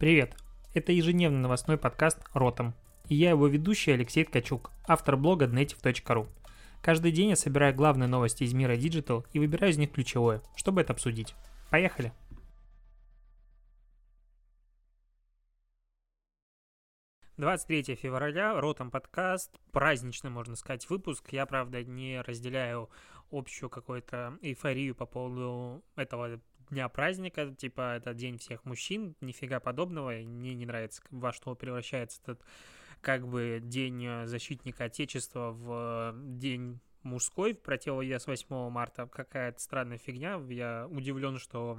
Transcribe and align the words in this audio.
Привет! 0.00 0.34
Это 0.72 0.92
ежедневный 0.92 1.40
новостной 1.40 1.76
подкаст 1.76 2.20
«Ротом». 2.32 2.72
И 3.10 3.14
я 3.14 3.28
его 3.28 3.46
ведущий 3.48 3.90
Алексей 3.90 4.24
Ткачук, 4.24 4.70
автор 4.88 5.18
блога 5.18 5.44
Dnetiv.ru. 5.44 6.26
Каждый 6.80 7.12
день 7.12 7.28
я 7.28 7.36
собираю 7.36 7.74
главные 7.74 8.08
новости 8.08 8.44
из 8.44 8.54
мира 8.54 8.78
Digital 8.78 9.26
и 9.34 9.38
выбираю 9.38 9.74
из 9.74 9.76
них 9.76 9.92
ключевое, 9.92 10.40
чтобы 10.56 10.80
это 10.80 10.94
обсудить. 10.94 11.34
Поехали! 11.70 12.14
Двадцать 17.36 17.66
третье 17.66 17.94
февраля, 17.94 18.58
Ротом 18.58 18.90
подкаст, 18.90 19.50
праздничный, 19.70 20.30
можно 20.30 20.56
сказать, 20.56 20.88
выпуск. 20.88 21.28
Я, 21.30 21.44
правда, 21.44 21.84
не 21.84 22.22
разделяю 22.22 22.88
общую 23.30 23.68
какую-то 23.68 24.38
эйфорию 24.40 24.94
по 24.94 25.04
поводу 25.04 25.84
этого 25.94 26.40
дня 26.70 26.88
праздника, 26.88 27.54
типа 27.54 27.96
это 27.96 28.14
день 28.14 28.38
всех 28.38 28.64
мужчин, 28.64 29.14
нифига 29.20 29.60
подобного, 29.60 30.10
мне 30.12 30.54
не 30.54 30.66
нравится, 30.66 31.02
во 31.10 31.32
что 31.32 31.54
превращается 31.54 32.20
этот 32.22 32.42
как 33.00 33.26
бы 33.26 33.60
день 33.62 34.04
э, 34.04 34.26
защитника 34.26 34.84
Отечества 34.84 35.50
в 35.52 36.12
э, 36.14 36.20
день 36.38 36.80
мужской 37.02 37.54
в 37.54 37.60
противовес 37.60 38.26
8 38.26 38.70
марта. 38.70 39.06
Какая-то 39.06 39.60
странная 39.60 39.98
фигня. 39.98 40.40
Я 40.48 40.86
удивлен, 40.90 41.38
что 41.38 41.78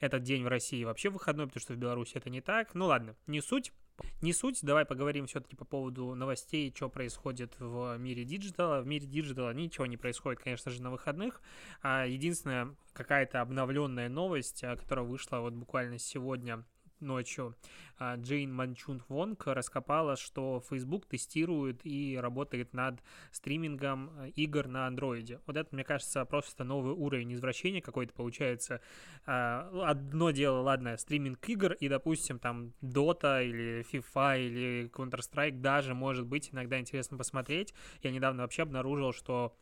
этот 0.00 0.22
день 0.22 0.44
в 0.44 0.48
России 0.48 0.84
вообще 0.84 1.10
выходной, 1.10 1.46
потому 1.46 1.60
что 1.60 1.74
в 1.74 1.76
Беларуси 1.76 2.16
это 2.16 2.30
не 2.30 2.40
так. 2.40 2.74
Ну 2.74 2.86
ладно, 2.86 3.16
не 3.26 3.40
суть. 3.40 3.72
Не 4.20 4.32
суть, 4.32 4.60
давай 4.62 4.84
поговорим 4.84 5.26
все-таки 5.26 5.56
по 5.56 5.64
поводу 5.64 6.14
новостей, 6.14 6.72
что 6.74 6.88
происходит 6.88 7.54
в 7.58 7.96
мире 7.98 8.24
digital 8.24 8.68
а. 8.68 8.80
В 8.80 8.86
мире 8.86 9.06
digital 9.06 9.46
а 9.46 9.52
ничего 9.52 9.86
не 9.86 9.96
происходит, 9.96 10.40
конечно 10.40 10.70
же, 10.70 10.82
на 10.82 10.90
выходных. 10.90 11.40
А 11.82 12.06
единственная 12.06 12.74
какая-то 12.92 13.40
обновленная 13.40 14.08
новость, 14.08 14.62
а, 14.62 14.76
которая 14.76 15.04
вышла 15.04 15.38
вот 15.38 15.54
буквально 15.54 15.98
сегодня 15.98 16.64
ночью 17.02 17.56
а, 17.98 18.16
Джейн 18.16 18.52
Манчун 18.52 19.02
Вонг 19.08 19.46
раскопала, 19.46 20.16
что 20.16 20.62
Facebook 20.68 21.06
тестирует 21.06 21.80
и 21.84 22.18
работает 22.20 22.72
над 22.72 23.00
стримингом 23.30 24.10
э, 24.18 24.30
игр 24.30 24.66
на 24.66 24.86
андроиде. 24.86 25.40
Вот 25.46 25.56
это, 25.56 25.68
мне 25.74 25.84
кажется, 25.84 26.24
просто 26.24 26.64
новый 26.64 26.94
уровень 26.94 27.32
извращения 27.34 27.80
какой-то 27.80 28.12
получается. 28.12 28.80
А, 29.26 29.70
одно 29.84 30.30
дело, 30.30 30.60
ладно, 30.60 30.96
стриминг 30.96 31.48
игр 31.48 31.72
и, 31.74 31.88
допустим, 31.88 32.38
там 32.38 32.72
Dota 32.82 33.44
или 33.44 33.84
FIFA 33.92 34.40
или 34.40 34.90
Counter-Strike 34.90 35.60
даже 35.60 35.94
может 35.94 36.26
быть 36.26 36.50
иногда 36.52 36.80
интересно 36.80 37.18
посмотреть. 37.18 37.74
Я 38.02 38.10
недавно 38.10 38.42
вообще 38.42 38.62
обнаружил, 38.62 39.12
что 39.12 39.54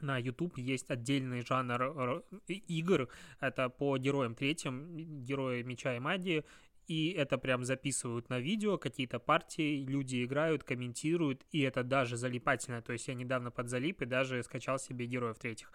на 0.00 0.18
YouTube 0.18 0.58
есть 0.58 0.90
отдельный 0.90 1.42
жанр 1.42 2.24
игр, 2.46 3.08
это 3.40 3.68
по 3.68 3.96
героям 3.98 4.34
третьим, 4.34 4.96
герои 5.22 5.62
Меча 5.62 5.96
и 5.96 5.98
Магии, 5.98 6.44
и 6.86 7.12
это 7.12 7.38
прям 7.38 7.64
записывают 7.64 8.28
на 8.28 8.40
видео, 8.40 8.76
какие-то 8.76 9.18
партии, 9.18 9.84
люди 9.84 10.24
играют, 10.24 10.64
комментируют, 10.64 11.44
и 11.50 11.60
это 11.60 11.82
даже 11.82 12.16
залипательно, 12.16 12.82
то 12.82 12.92
есть 12.92 13.08
я 13.08 13.14
недавно 13.14 13.50
подзалип 13.50 14.02
и 14.02 14.06
даже 14.06 14.42
скачал 14.42 14.78
себе 14.78 15.06
героев 15.06 15.38
третьих. 15.38 15.72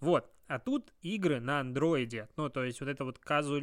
Вот, 0.00 0.30
а 0.46 0.58
тут 0.58 0.92
игры 1.02 1.40
на 1.40 1.60
андроиде, 1.60 2.28
ну, 2.36 2.48
то 2.48 2.64
есть 2.64 2.80
вот 2.80 2.88
это 2.88 3.04
вот 3.04 3.18
казу... 3.18 3.62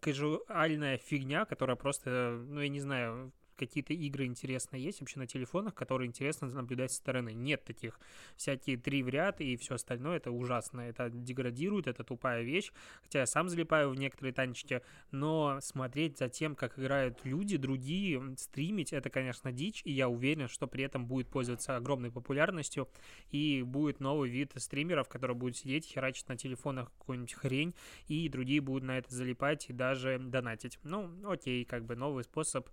казуальная 0.00 0.98
фигня, 0.98 1.44
которая 1.44 1.76
просто, 1.76 2.42
ну, 2.46 2.60
я 2.60 2.68
не 2.68 2.80
знаю, 2.80 3.32
какие-то 3.58 3.92
игры 3.92 4.24
интересные 4.24 4.82
есть 4.82 5.00
вообще 5.00 5.18
на 5.18 5.26
телефонах, 5.26 5.74
которые 5.74 6.06
интересно 6.08 6.48
наблюдать 6.48 6.92
со 6.92 6.98
стороны. 6.98 7.34
Нет 7.34 7.64
таких. 7.64 8.00
Всякие 8.36 8.76
три 8.76 9.02
в 9.02 9.08
ряд 9.08 9.40
и 9.40 9.56
все 9.56 9.74
остальное, 9.74 10.16
это 10.16 10.30
ужасно. 10.30 10.80
Это 10.82 11.10
деградирует, 11.10 11.86
это 11.86 12.04
тупая 12.04 12.42
вещь. 12.42 12.72
Хотя 13.02 13.20
я 13.20 13.26
сам 13.26 13.48
залипаю 13.48 13.90
в 13.90 13.96
некоторые 13.96 14.32
танчики, 14.32 14.82
но 15.10 15.58
смотреть 15.60 16.18
за 16.18 16.28
тем, 16.28 16.54
как 16.54 16.78
играют 16.78 17.20
люди, 17.24 17.56
другие, 17.56 18.36
стримить, 18.36 18.92
это, 18.92 19.10
конечно, 19.10 19.52
дичь, 19.52 19.82
и 19.84 19.92
я 19.92 20.08
уверен, 20.08 20.48
что 20.48 20.66
при 20.66 20.84
этом 20.84 21.06
будет 21.06 21.28
пользоваться 21.28 21.76
огромной 21.76 22.10
популярностью, 22.10 22.88
и 23.30 23.62
будет 23.62 24.00
новый 24.00 24.30
вид 24.30 24.52
стримеров, 24.56 25.08
которые 25.08 25.36
будут 25.36 25.56
сидеть, 25.56 25.86
херачить 25.86 26.28
на 26.28 26.36
телефонах 26.36 26.90
какую-нибудь 26.98 27.34
хрень, 27.34 27.74
и 28.06 28.28
другие 28.28 28.60
будут 28.60 28.84
на 28.84 28.98
это 28.98 29.14
залипать 29.14 29.68
и 29.68 29.72
даже 29.72 30.18
донатить. 30.18 30.78
Ну, 30.84 31.10
окей, 31.24 31.64
как 31.64 31.84
бы 31.84 31.96
новый 31.96 32.24
способ 32.24 32.68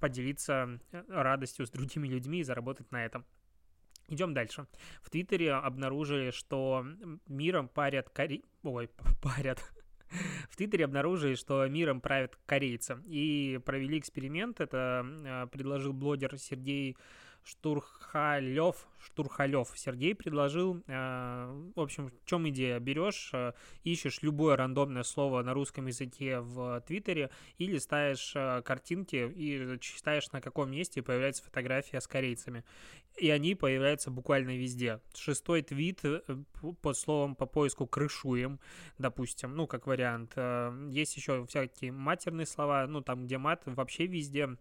поделиться 0.00 0.80
э, 0.92 1.04
радостью 1.08 1.66
с 1.66 1.70
другими 1.70 2.08
людьми 2.08 2.40
и 2.40 2.44
заработать 2.44 2.90
на 2.90 3.04
этом. 3.04 3.24
Идем 4.08 4.34
дальше. 4.34 4.66
В 5.02 5.10
Твиттере 5.10 5.52
обнаружили, 5.52 6.30
что 6.30 6.84
миром 7.28 7.68
парят 7.68 8.10
кори... 8.10 8.42
Ой, 8.62 8.90
парят. 9.22 9.62
В 10.50 10.56
Твиттере 10.56 10.84
обнаружили, 10.84 11.36
что 11.36 11.64
миром 11.68 12.00
правят 12.00 12.36
корейцы. 12.46 12.98
И 13.06 13.60
провели 13.64 13.98
эксперимент. 13.98 14.60
Это 14.60 15.06
э, 15.06 15.46
предложил 15.52 15.92
блогер 15.92 16.36
Сергей 16.38 16.96
Штурхалев, 17.44 18.86
Штурхалев 18.98 19.72
Сергей 19.74 20.14
предложил, 20.14 20.82
э, 20.86 21.70
в 21.74 21.80
общем, 21.80 22.08
в 22.08 22.24
чем 22.26 22.48
идея? 22.50 22.78
Берешь, 22.78 23.30
э, 23.32 23.52
ищешь 23.82 24.22
любое 24.22 24.56
рандомное 24.56 25.02
слово 25.02 25.42
на 25.42 25.54
русском 25.54 25.86
языке 25.86 26.40
в 26.40 26.80
Твиттере 26.86 27.30
и 27.58 27.66
листаешь 27.66 28.32
э, 28.34 28.62
картинки 28.62 29.32
и 29.34 29.78
читаешь, 29.80 30.30
на 30.32 30.40
каком 30.40 30.70
месте 30.70 31.02
появляется 31.02 31.42
фотография 31.42 32.00
с 32.00 32.06
корейцами. 32.06 32.64
И 33.16 33.28
они 33.30 33.54
появляются 33.54 34.10
буквально 34.10 34.56
везде. 34.56 35.00
Шестой 35.14 35.62
твит 35.62 36.02
под 36.80 36.96
словом 36.96 37.34
по 37.34 37.46
поиску 37.46 37.86
«крышуем», 37.86 38.60
допустим, 38.98 39.56
ну, 39.56 39.66
как 39.66 39.86
вариант. 39.86 40.36
Есть 40.88 41.16
еще 41.16 41.44
всякие 41.46 41.90
матерные 41.90 42.46
слова, 42.46 42.86
ну, 42.86 43.00
там, 43.00 43.26
где 43.26 43.36
мат 43.36 43.62
вообще 43.66 44.06
везде 44.06 44.56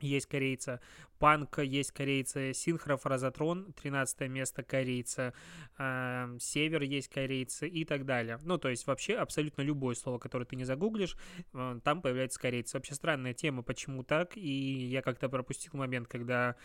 есть 0.00 0.26
корейца, 0.26 0.80
Панк 1.18 1.58
есть 1.58 1.92
корейцы, 1.92 2.52
Синхров, 2.52 3.06
Розатрон, 3.06 3.72
13 3.72 4.28
место 4.28 4.62
корейца, 4.62 5.32
э, 5.78 6.36
Север 6.38 6.82
есть 6.82 7.08
корейцы 7.08 7.68
и 7.68 7.84
так 7.84 8.04
далее. 8.04 8.38
Ну, 8.42 8.58
то 8.58 8.68
есть 8.68 8.86
вообще 8.86 9.14
абсолютно 9.14 9.62
любое 9.62 9.94
слово, 9.94 10.18
которое 10.18 10.44
ты 10.44 10.56
не 10.56 10.64
загуглишь, 10.64 11.16
э, 11.54 11.80
там 11.82 12.02
появляется 12.02 12.38
корейцы. 12.38 12.76
Вообще 12.76 12.94
странная 12.94 13.32
тема, 13.32 13.62
почему 13.62 14.02
так, 14.04 14.36
и 14.36 14.50
я 14.86 15.00
как-то 15.02 15.28
пропустил 15.28 15.72
момент, 15.74 16.08
когда 16.08 16.56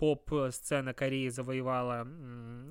поп-сцена 0.00 0.94
Кореи 0.94 1.28
завоевала 1.28 2.08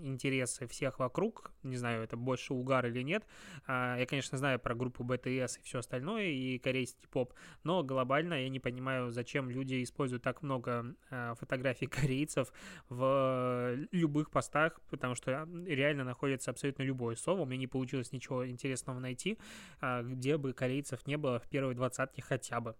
интересы 0.02 0.66
всех 0.66 0.98
вокруг. 0.98 1.52
Не 1.62 1.78
знаю, 1.78 2.04
это 2.04 2.18
больше 2.18 2.56
угар 2.56 2.88
или 2.88 3.04
нет. 3.04 3.24
А, 3.68 3.98
я, 4.00 4.08
конечно, 4.08 4.36
знаю 4.40 4.60
про 4.60 4.74
группу 4.74 5.04
BTS 5.04 5.60
и 5.60 5.62
все 5.62 5.78
остальное, 5.78 6.26
и 6.26 6.58
корейский 6.58 7.08
поп, 7.08 7.36
но 7.64 7.84
глобально 7.84 8.34
я 8.34 8.50
не 8.50 8.60
понимаю, 8.60 9.12
зачем 9.12 9.52
люди 9.52 9.84
используют 9.84 10.24
так 10.24 10.42
много 10.42 10.96
а, 11.12 11.36
фотографий 11.36 11.86
корейцев 11.88 12.52
в 12.90 13.76
любых 13.92 14.32
постах, 14.32 14.82
потому 14.90 15.14
что 15.14 15.48
реально 15.68 16.06
находится 16.06 16.50
абсолютно 16.50 16.82
любое 16.82 17.16
слово. 17.16 17.42
У 17.42 17.46
меня 17.46 17.60
не 17.60 17.68
получилось 17.68 18.12
ничего 18.12 18.50
интересного 18.50 18.98
найти, 18.98 19.38
а, 19.82 20.02
где 20.02 20.38
бы 20.38 20.54
корейцев 20.54 21.06
не 21.06 21.16
было 21.16 21.40
в 21.40 21.48
первой 21.48 21.76
двадцатке 21.76 22.24
хотя 22.24 22.60
бы. 22.60 22.76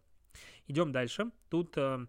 Идем 0.68 0.92
дальше. 0.92 1.32
Тут 1.50 1.78
э, 1.78 2.06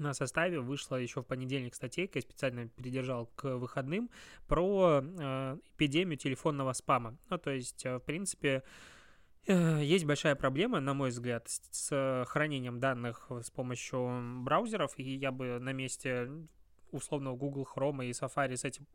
на 0.00 0.14
составе 0.14 0.60
вышла 0.60 0.96
еще 0.96 1.22
в 1.22 1.26
понедельник 1.26 1.74
статейка, 1.74 2.18
я 2.18 2.22
специально 2.22 2.68
передержал 2.68 3.26
к 3.36 3.56
выходным, 3.56 4.10
про 4.48 5.02
э, 5.02 5.58
эпидемию 5.76 6.16
телефонного 6.16 6.72
спама. 6.72 7.16
Ну, 7.28 7.38
то 7.38 7.50
есть, 7.50 7.84
э, 7.86 7.96
в 7.96 8.00
принципе, 8.00 8.62
э, 9.46 9.80
есть 9.82 10.04
большая 10.04 10.34
проблема, 10.34 10.80
на 10.80 10.94
мой 10.94 11.10
взгляд, 11.10 11.48
с, 11.48 11.60
с 11.70 12.24
хранением 12.28 12.80
данных 12.80 13.30
с 13.30 13.50
помощью 13.50 14.42
браузеров, 14.42 14.98
и 14.98 15.02
я 15.02 15.30
бы 15.30 15.58
на 15.60 15.72
месте 15.72 16.30
условного 16.90 17.36
Google 17.36 17.68
Chrome 17.72 18.06
и 18.06 18.10
Safari 18.10 18.56
с 18.56 18.64
этим 18.64 18.86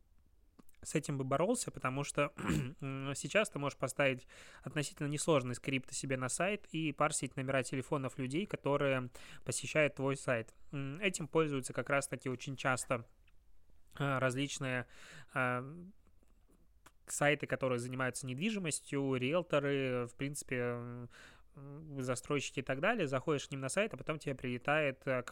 с 0.85 0.95
этим 0.95 1.17
бы 1.17 1.23
боролся, 1.23 1.71
потому 1.71 2.03
что 2.03 2.31
сейчас 3.15 3.49
ты 3.49 3.59
можешь 3.59 3.77
поставить 3.77 4.27
относительно 4.63 5.07
несложный 5.07 5.55
скрипт 5.55 5.91
себе 5.93 6.17
на 6.17 6.29
сайт 6.29 6.65
и 6.71 6.91
парсить 6.91 7.35
номера 7.35 7.63
телефонов 7.63 8.17
людей, 8.17 8.45
которые 8.45 9.09
посещают 9.43 9.95
твой 9.95 10.15
сайт. 10.15 10.53
Этим 11.01 11.27
пользуются 11.27 11.73
как 11.73 11.89
раз-таки 11.89 12.29
очень 12.29 12.55
часто 12.55 13.05
а, 13.97 14.19
различные 14.19 14.85
а, 15.33 15.65
сайты, 17.07 17.47
которые 17.47 17.79
занимаются 17.79 18.25
недвижимостью, 18.25 19.15
риэлторы, 19.15 20.07
в 20.07 20.15
принципе, 20.15 20.77
застройщики 21.97 22.59
и 22.59 22.63
так 22.63 22.79
далее, 22.79 23.07
заходишь 23.07 23.47
к 23.47 23.51
ним 23.51 23.61
на 23.61 23.69
сайт, 23.69 23.93
а 23.93 23.97
потом 23.97 24.19
тебе 24.19 24.35
прилетает 24.35 25.01
э, 25.05 25.23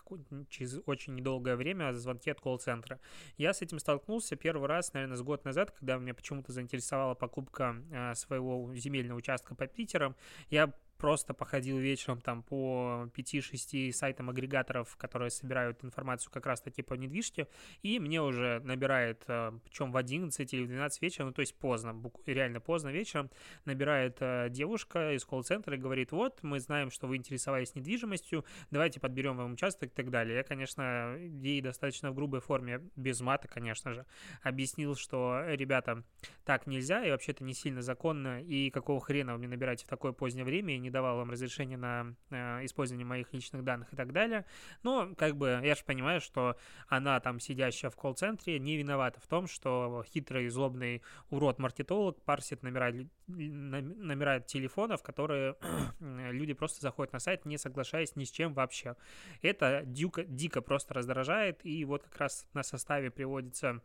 через 0.49 0.79
очень 0.85 1.15
недолгое 1.15 1.55
время 1.55 1.91
звонки 1.93 2.29
от 2.29 2.39
колл-центра. 2.39 2.99
Я 3.37 3.53
с 3.53 3.61
этим 3.61 3.79
столкнулся 3.79 4.35
первый 4.35 4.67
раз, 4.67 4.93
наверное, 4.93 5.17
с 5.17 5.21
год 5.21 5.45
назад, 5.45 5.71
когда 5.71 5.97
меня 5.97 6.13
почему-то 6.13 6.51
заинтересовала 6.51 7.13
покупка 7.13 7.75
э, 7.91 8.15
своего 8.15 8.73
земельного 8.75 9.17
участка 9.17 9.55
по 9.55 9.67
Питерам. 9.67 10.15
Я 10.49 10.73
просто 11.03 11.33
походил 11.33 11.79
вечером 11.79 12.21
там 12.21 12.44
по 12.44 13.09
5-6 13.13 13.91
сайтам 13.91 14.29
агрегаторов, 14.29 14.95
которые 14.95 15.31
собирают 15.31 15.83
информацию 15.83 16.31
как 16.31 16.45
раз-таки 16.45 16.81
по 16.81 16.94
недвижке, 16.94 17.50
и 17.81 18.00
мне 18.00 18.21
уже 18.21 18.61
набирает, 18.63 19.21
э, 19.27 19.51
причем 19.65 19.91
в 19.91 19.97
11 19.97 20.53
или 20.53 20.63
в 20.63 20.67
12 20.67 21.01
вечера, 21.01 21.25
ну 21.25 21.33
то 21.33 21.41
есть 21.41 21.55
поздно, 21.55 21.94
реально 22.25 22.61
поздно 22.61 22.88
вечером, 22.88 23.29
набирает 23.65 24.15
э, 24.21 24.47
девушка 24.50 25.13
из 25.13 25.25
колл-центра 25.25 25.75
и 25.75 25.77
говорит, 25.77 26.13
вот, 26.13 26.41
мы 26.41 26.61
знаем, 26.61 26.89
что 26.89 27.07
вы 27.07 27.17
интересовались 27.17 27.75
недвижимостью, 27.75 28.45
давайте 28.71 29.01
подберем 29.01 29.35
вам 29.35 29.53
участок 29.55 29.89
и 29.89 29.94
так 29.94 30.09
далее. 30.09 30.38
Я, 30.38 30.44
конечно, 30.44 31.17
ей 31.17 31.59
достаточно 31.59 32.11
в 32.11 32.15
грубой 32.15 32.39
форме, 32.39 32.81
без 32.95 33.19
мата, 33.19 33.50
конечно 33.50 33.91
же, 33.91 34.05
объяснил, 34.41 34.95
что, 34.95 35.44
ребята, 35.47 36.05
так 36.45 36.65
нельзя, 36.65 37.03
и 37.05 37.11
вообще-то 37.11 37.44
не 37.44 37.53
сильно 37.53 37.81
законно, 37.81 38.41
и 38.41 38.69
какого 38.69 39.01
хрена 39.01 39.33
вы 39.33 39.39
мне 39.39 39.50
набираете 39.50 39.83
в 39.85 39.89
такое 39.89 40.13
позднее 40.13 40.45
время, 40.45 40.75
и 40.75 40.79
не 40.79 40.92
давал 40.93 41.17
вам 41.17 41.29
разрешения 41.29 41.75
на 41.75 42.15
э, 42.29 42.63
использование 42.65 43.05
моих 43.05 43.33
личных 43.33 43.63
данных 43.65 43.91
и 43.91 43.95
так 43.97 44.13
далее. 44.13 44.45
Но, 44.83 45.13
как 45.15 45.35
бы, 45.35 45.59
я 45.61 45.75
же 45.75 45.83
понимаю, 45.83 46.21
что 46.21 46.55
она 46.87 47.19
там, 47.19 47.41
сидящая 47.41 47.91
в 47.91 47.97
колл-центре, 47.97 48.59
не 48.59 48.77
виновата 48.77 49.19
в 49.19 49.27
том, 49.27 49.47
что 49.47 50.05
хитрый, 50.07 50.47
злобный 50.47 51.01
урод-маркетолог 51.31 52.21
парсит 52.23 52.63
номера, 52.63 52.93
номера 53.27 54.39
телефонов, 54.39 55.03
которые 55.03 55.55
люди 55.99 56.53
просто 56.53 56.79
заходят 56.81 57.11
на 57.11 57.19
сайт, 57.19 57.45
не 57.45 57.57
соглашаясь 57.57 58.15
ни 58.15 58.23
с 58.23 58.31
чем 58.31 58.53
вообще. 58.53 58.95
Это 59.41 59.81
дико, 59.85 60.23
дико 60.23 60.61
просто 60.61 60.93
раздражает, 60.93 61.65
и 61.65 61.83
вот 61.83 62.03
как 62.03 62.17
раз 62.17 62.47
на 62.53 62.63
составе 62.63 63.11
приводится 63.11 63.81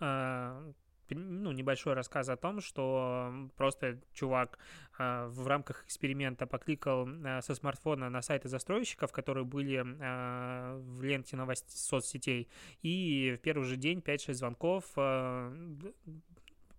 э, 0.00 0.72
ну, 1.10 1.52
небольшой 1.52 1.94
рассказ 1.94 2.28
о 2.28 2.36
том, 2.36 2.60
что 2.60 3.32
просто 3.56 3.98
чувак 4.12 4.58
э, 4.98 5.26
в 5.26 5.46
рамках 5.46 5.84
эксперимента 5.84 6.46
покликал 6.46 7.08
э, 7.08 7.40
со 7.42 7.54
смартфона 7.54 8.10
на 8.10 8.22
сайты 8.22 8.48
застройщиков, 8.48 9.12
которые 9.12 9.44
были 9.44 9.78
э, 9.78 10.78
в 10.78 11.02
ленте 11.02 11.36
новостей 11.36 11.76
соцсетей, 11.76 12.48
и 12.82 13.36
в 13.38 13.42
первый 13.42 13.64
же 13.64 13.76
день 13.76 14.00
5-6 14.00 14.34
звонков 14.34 14.84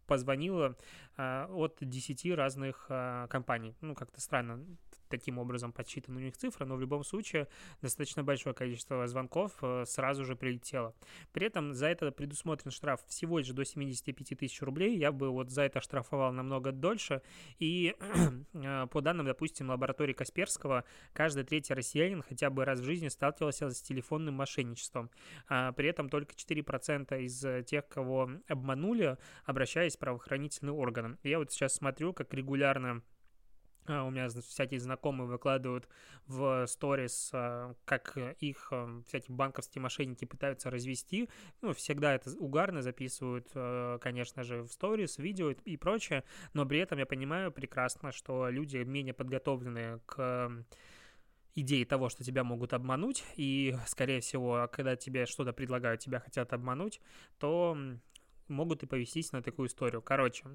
позвонило 0.07 0.75
от 1.17 1.77
10 1.81 2.35
разных 2.35 2.87
компаний. 3.29 3.75
Ну, 3.81 3.93
как-то 3.93 4.19
странно 4.19 4.65
таким 5.09 5.37
образом 5.37 5.71
подсчитаны 5.71 6.17
у 6.17 6.23
них 6.23 6.37
цифры, 6.37 6.65
но 6.65 6.75
в 6.75 6.81
любом 6.81 7.03
случае 7.03 7.47
достаточно 7.81 8.23
большое 8.23 8.55
количество 8.55 9.05
звонков 9.07 9.53
э, 9.61 9.83
сразу 9.85 10.23
же 10.23 10.35
прилетело. 10.35 10.95
При 11.33 11.47
этом 11.47 11.73
за 11.73 11.87
это 11.87 12.11
предусмотрен 12.11 12.71
штраф 12.71 13.01
всего 13.07 13.39
лишь 13.39 13.49
до 13.49 13.65
75 13.65 14.37
тысяч 14.39 14.61
рублей. 14.61 14.97
Я 14.97 15.11
бы 15.11 15.29
вот 15.29 15.49
за 15.49 15.63
это 15.63 15.81
штрафовал 15.81 16.31
намного 16.31 16.71
дольше. 16.71 17.21
И 17.57 17.95
э, 18.53 18.87
по 18.87 19.01
данным, 19.01 19.25
допустим, 19.25 19.69
лаборатории 19.69 20.13
Касперского, 20.13 20.83
каждый 21.13 21.43
третий 21.43 21.73
россиянин 21.73 22.21
хотя 22.21 22.49
бы 22.49 22.65
раз 22.65 22.79
в 22.79 22.83
жизни 22.83 23.07
сталкивался 23.07 23.69
с 23.69 23.81
телефонным 23.81 24.35
мошенничеством. 24.35 25.09
А 25.47 25.71
при 25.73 25.89
этом 25.89 26.09
только 26.09 26.33
4% 26.33 27.19
из 27.21 27.65
тех, 27.65 27.87
кого 27.87 28.29
обманули, 28.47 29.17
обращаясь 29.45 29.95
в 29.95 29.99
правоохранительные 29.99 30.73
органы. 30.73 31.17
Я 31.23 31.39
вот 31.39 31.51
сейчас 31.51 31.75
смотрю, 31.75 32.13
как 32.13 32.33
регулярно 32.33 33.01
у 33.89 34.09
меня 34.11 34.29
всякие 34.29 34.79
знакомые 34.79 35.27
выкладывают 35.27 35.87
в 36.27 36.65
сторис, 36.67 37.31
а, 37.33 37.73
как 37.85 38.17
их 38.39 38.69
а, 38.71 39.01
всякие 39.07 39.35
банковские 39.35 39.81
мошенники 39.81 40.25
пытаются 40.25 40.69
развести. 40.69 41.29
Ну, 41.61 41.73
всегда 41.73 42.13
это 42.13 42.31
угарно 42.37 42.81
записывают, 42.81 43.49
конечно 44.01 44.43
же, 44.43 44.63
в 44.63 44.71
сторис, 44.71 45.17
видео 45.17 45.51
и 45.51 45.77
прочее, 45.77 46.23
но 46.53 46.65
при 46.65 46.79
этом 46.79 46.99
я 46.99 47.05
понимаю 47.05 47.51
прекрасно, 47.51 48.11
что 48.11 48.49
люди 48.49 48.77
менее 48.77 49.13
подготовленные 49.13 49.99
к 50.05 50.51
идеи 51.55 51.83
того, 51.83 52.09
что 52.09 52.23
тебя 52.23 52.43
могут 52.43 52.73
обмануть, 52.73 53.23
и, 53.35 53.75
скорее 53.87 54.21
всего, 54.21 54.69
когда 54.71 54.95
тебе 54.95 55.25
что-то 55.25 55.53
предлагают, 55.53 56.01
тебя 56.01 56.19
хотят 56.19 56.53
обмануть, 56.53 57.01
то 57.37 57.77
могут 58.47 58.83
и 58.83 58.87
повестись 58.87 59.31
на 59.31 59.41
такую 59.41 59.67
историю. 59.67 60.01
Короче, 60.01 60.45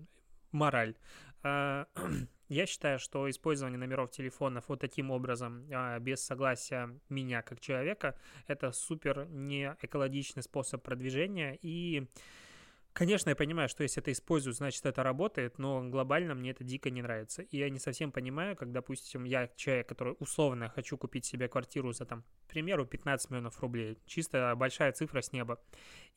мораль. 0.53 0.95
Я 2.49 2.67
считаю, 2.67 2.99
что 2.99 3.29
использование 3.31 3.79
номеров 3.79 4.11
телефонов 4.11 4.65
вот 4.69 4.81
таким 4.81 5.11
образом, 5.11 5.67
а, 5.73 5.99
без 5.99 6.23
согласия 6.25 6.91
меня 7.09 7.43
как 7.43 7.61
человека, 7.61 8.19
это 8.47 8.71
супер 8.73 9.27
не 9.31 9.77
экологичный 9.81 10.43
способ 10.43 10.83
продвижения. 10.83 11.59
И 11.63 12.07
Конечно, 12.95 13.31
я 13.31 13.35
понимаю, 13.35 13.69
что 13.69 13.83
если 13.83 14.01
это 14.01 14.13
используют, 14.13 14.57
значит 14.57 14.87
это 14.87 15.03
работает, 15.03 15.59
но 15.59 15.83
глобально 15.83 16.37
мне 16.37 16.53
это 16.53 16.63
дико 16.63 16.91
не 16.91 17.03
нравится. 17.03 17.43
И 17.43 17.59
я 17.59 17.69
не 17.69 17.81
совсем 17.81 18.13
понимаю, 18.13 18.55
как, 18.55 18.71
допустим, 18.71 19.25
я 19.25 19.49
человек, 19.57 19.89
который 19.89 20.15
условно 20.21 20.69
хочу 20.69 20.97
купить 20.97 21.25
себе 21.25 21.49
квартиру 21.49 21.93
за, 21.93 22.07
там, 22.07 22.23
к 22.47 22.51
примеру, 22.51 22.87
15 22.87 23.31
миллионов 23.31 23.61
рублей. 23.61 23.99
Чисто 24.07 24.55
большая 24.57 24.93
цифра 24.93 25.23
с 25.23 25.33
неба. 25.33 25.61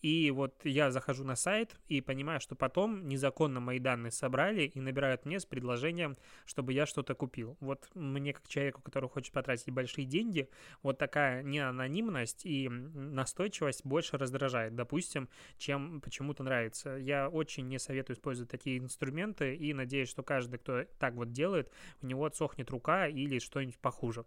И 0.04 0.30
вот 0.30 0.64
я 0.66 0.92
захожу 0.92 1.24
на 1.24 1.36
сайт 1.36 1.76
и 1.88 2.00
понимаю, 2.00 2.40
что 2.40 2.56
потом 2.56 3.08
незаконно 3.08 3.60
мои 3.60 3.80
данные 3.80 4.12
собрали 4.12 4.66
и 4.66 4.80
набирают 4.80 5.26
мне 5.26 5.40
с 5.40 5.48
предложением, 5.48 6.16
чтобы 6.46 6.74
я 6.74 6.86
что-то 6.86 7.16
купил. 7.16 7.58
Вот 7.60 7.90
мне, 7.96 8.34
как 8.34 8.48
человеку, 8.48 8.84
который 8.84 9.10
хочет 9.10 9.34
потратить 9.34 9.72
большие 9.72 10.06
деньги, 10.06 10.48
вот 10.84 11.00
такая 11.00 11.42
неанонимность 11.42 12.46
и 12.46 12.70
настойчивость 12.70 13.84
больше 13.84 14.20
раздражает, 14.20 14.76
допустим, 14.76 15.28
чем 15.58 16.02
почему-то 16.02 16.44
нравится. 16.44 16.67
Я 16.98 17.30
очень 17.30 17.68
не 17.68 17.80
советую 17.80 18.16
использовать 18.16 18.50
такие 18.50 18.78
инструменты 18.78 19.56
и 19.56 19.74
надеюсь, 19.74 20.10
что 20.10 20.24
каждый, 20.24 20.60
кто 20.60 20.84
так 21.00 21.14
вот 21.16 21.32
делает, 21.32 21.72
у 22.02 22.08
него 22.08 22.26
отсохнет 22.26 22.70
рука 22.70 23.08
или 23.08 23.40
что-нибудь 23.40 23.78
похуже. 23.80 24.26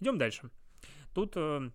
Идем 0.00 0.18
дальше. 0.18 0.50
Тут 1.14 1.32
э, 1.36 1.70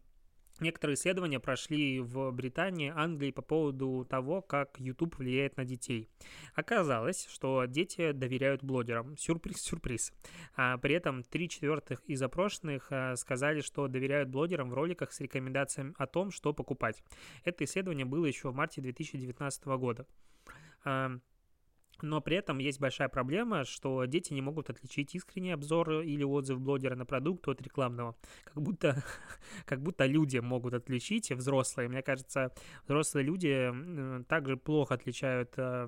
Некоторые 0.61 0.93
исследования 0.93 1.39
прошли 1.39 1.99
в 1.99 2.31
Британии, 2.31 2.93
Англии 2.95 3.31
по 3.31 3.41
поводу 3.41 4.05
того, 4.07 4.43
как 4.43 4.79
YouTube 4.79 5.17
влияет 5.17 5.57
на 5.57 5.65
детей. 5.65 6.07
Оказалось, 6.53 7.27
что 7.31 7.65
дети 7.65 8.11
доверяют 8.11 8.63
блогерам. 8.63 9.17
Сюрприз-сюрприз. 9.17 10.13
А 10.55 10.77
при 10.77 10.93
этом 10.93 11.23
три 11.23 11.49
четвертых 11.49 12.03
из 12.05 12.21
опрошенных 12.21 12.87
а, 12.91 13.15
сказали, 13.15 13.61
что 13.61 13.87
доверяют 13.87 14.29
блогерам 14.29 14.69
в 14.69 14.75
роликах 14.75 15.11
с 15.13 15.19
рекомендациями 15.19 15.95
о 15.97 16.05
том, 16.05 16.29
что 16.29 16.53
покупать. 16.53 17.03
Это 17.43 17.63
исследование 17.63 18.05
было 18.05 18.27
еще 18.27 18.51
в 18.51 18.55
марте 18.55 18.81
2019 18.81 19.65
года. 19.65 20.05
Но 22.01 22.21
при 22.21 22.37
этом 22.37 22.57
есть 22.57 22.79
большая 22.79 23.09
проблема, 23.09 23.63
что 23.63 24.05
дети 24.05 24.33
не 24.33 24.41
могут 24.41 24.69
отличить 24.69 25.15
искренний 25.15 25.51
обзор 25.51 26.01
или 26.01 26.23
отзыв 26.23 26.59
блогера 26.59 26.95
на 26.95 27.05
продукт 27.05 27.47
от 27.47 27.61
рекламного. 27.61 28.15
Как 28.43 28.61
будто, 28.61 29.03
как 29.65 29.81
будто 29.81 30.05
люди 30.05 30.39
могут 30.39 30.73
отличить, 30.73 31.31
взрослые. 31.31 31.89
Мне 31.89 32.01
кажется, 32.01 32.53
взрослые 32.85 33.25
люди 33.25 33.71
также 34.27 34.57
плохо 34.57 34.95
отличают 34.95 35.53
э, 35.57 35.87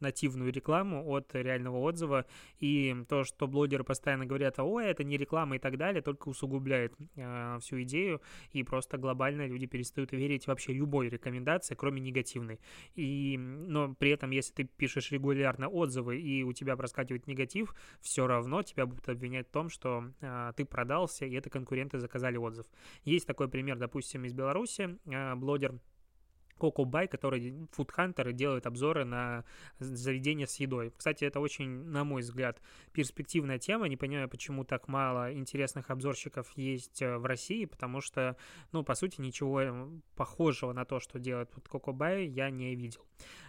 нативную 0.00 0.52
рекламу 0.52 1.06
от 1.08 1.34
реального 1.34 1.78
отзыва. 1.78 2.26
И 2.58 2.94
то, 3.08 3.24
что 3.24 3.46
блогеры 3.46 3.84
постоянно 3.84 4.26
говорят, 4.26 4.58
ой, 4.58 4.86
это 4.86 5.04
не 5.04 5.16
реклама 5.16 5.56
и 5.56 5.58
так 5.58 5.76
далее, 5.76 6.02
только 6.02 6.28
усугубляет 6.28 6.94
э, 7.16 7.58
всю 7.60 7.82
идею. 7.82 8.20
И 8.52 8.62
просто 8.62 8.98
глобально 8.98 9.46
люди 9.46 9.66
перестают 9.66 10.12
верить 10.12 10.46
вообще 10.46 10.72
любой 10.72 11.08
рекомендации, 11.08 11.74
кроме 11.74 12.00
негативной. 12.00 12.60
И, 12.94 13.36
но 13.38 13.94
при 13.94 14.10
этом, 14.10 14.30
если 14.30 14.52
ты 14.52 14.64
пишешь 14.64 15.10
регулярно 15.12 15.53
регулярно 15.54 15.68
отзывы, 15.68 16.18
и 16.18 16.42
у 16.42 16.52
тебя 16.52 16.76
проскакивает 16.76 17.26
негатив, 17.26 17.74
все 18.00 18.26
равно 18.26 18.62
тебя 18.62 18.86
будут 18.86 19.08
обвинять 19.08 19.48
в 19.48 19.50
том, 19.50 19.68
что 19.68 20.04
э, 20.20 20.52
ты 20.56 20.64
продался, 20.64 21.26
и 21.26 21.34
это 21.34 21.50
конкуренты 21.50 21.98
заказали 21.98 22.36
отзыв. 22.36 22.66
Есть 23.04 23.26
такой 23.26 23.48
пример, 23.48 23.78
допустим, 23.78 24.24
из 24.24 24.32
Беларуси, 24.32 24.98
э, 25.06 25.34
блогер 25.34 25.74
Коко 26.64 26.84
Бай, 26.84 27.08
который 27.08 27.50
Food 27.76 27.90
Hunter 27.96 28.32
делает 28.32 28.66
обзоры 28.66 29.04
на 29.04 29.44
заведения 29.78 30.46
с 30.46 30.56
едой. 30.56 30.90
Кстати, 30.96 31.24
это 31.24 31.40
очень, 31.40 31.68
на 31.68 32.04
мой 32.04 32.22
взгляд, 32.22 32.60
перспективная 32.92 33.58
тема. 33.58 33.86
Не 33.88 33.96
понимаю, 33.96 34.28
почему 34.28 34.64
так 34.64 34.88
мало 34.88 35.34
интересных 35.34 35.90
обзорщиков 35.90 36.50
есть 36.56 37.02
э, 37.02 37.18
в 37.18 37.26
России, 37.26 37.66
потому 37.66 38.00
что, 38.00 38.36
ну, 38.72 38.82
по 38.82 38.94
сути, 38.94 39.20
ничего 39.20 39.60
э, 39.60 39.88
похожего 40.16 40.72
на 40.72 40.86
то, 40.86 41.00
что 41.00 41.18
делает 41.18 41.50
вот 41.54 41.68
Коко 41.68 41.92
Бай, 41.92 42.26
я 42.26 42.48
не 42.50 42.74
видел. 42.74 43.02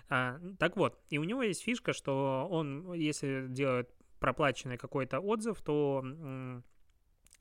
А, 0.10 0.40
так 0.60 0.76
вот, 0.76 1.00
и 1.10 1.18
у 1.18 1.24
него 1.24 1.42
есть 1.42 1.64
фишка, 1.64 1.94
что 1.94 2.48
он, 2.52 2.94
если 2.94 3.48
делает 3.48 3.90
проплаченный 4.20 4.78
какой-то 4.78 5.20
отзыв, 5.20 5.62
то 5.62 6.04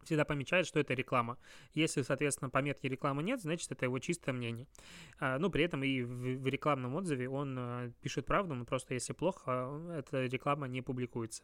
всегда 0.05 0.25
помечает, 0.25 0.67
что 0.67 0.81
это 0.81 0.95
реклама. 0.95 1.39
Если, 1.75 2.03
соответственно, 2.03 2.51
пометки 2.51 2.87
рекламы 2.87 3.23
нет, 3.23 3.41
значит, 3.41 3.71
это 3.73 3.85
его 3.85 3.99
чистое 3.99 4.35
мнение. 4.35 4.67
А, 5.19 5.39
ну, 5.39 5.51
при 5.51 5.65
этом 5.65 5.83
и 5.83 6.03
в, 6.03 6.47
рекламном 6.47 6.95
отзыве 6.95 7.29
он 7.29 7.57
а, 7.59 7.91
пишет 8.01 8.27
правду, 8.27 8.55
но 8.55 8.65
просто 8.65 8.95
если 8.95 9.13
плохо, 9.13 9.81
эта 9.97 10.27
реклама 10.27 10.69
не 10.69 10.83
публикуется. 10.83 11.43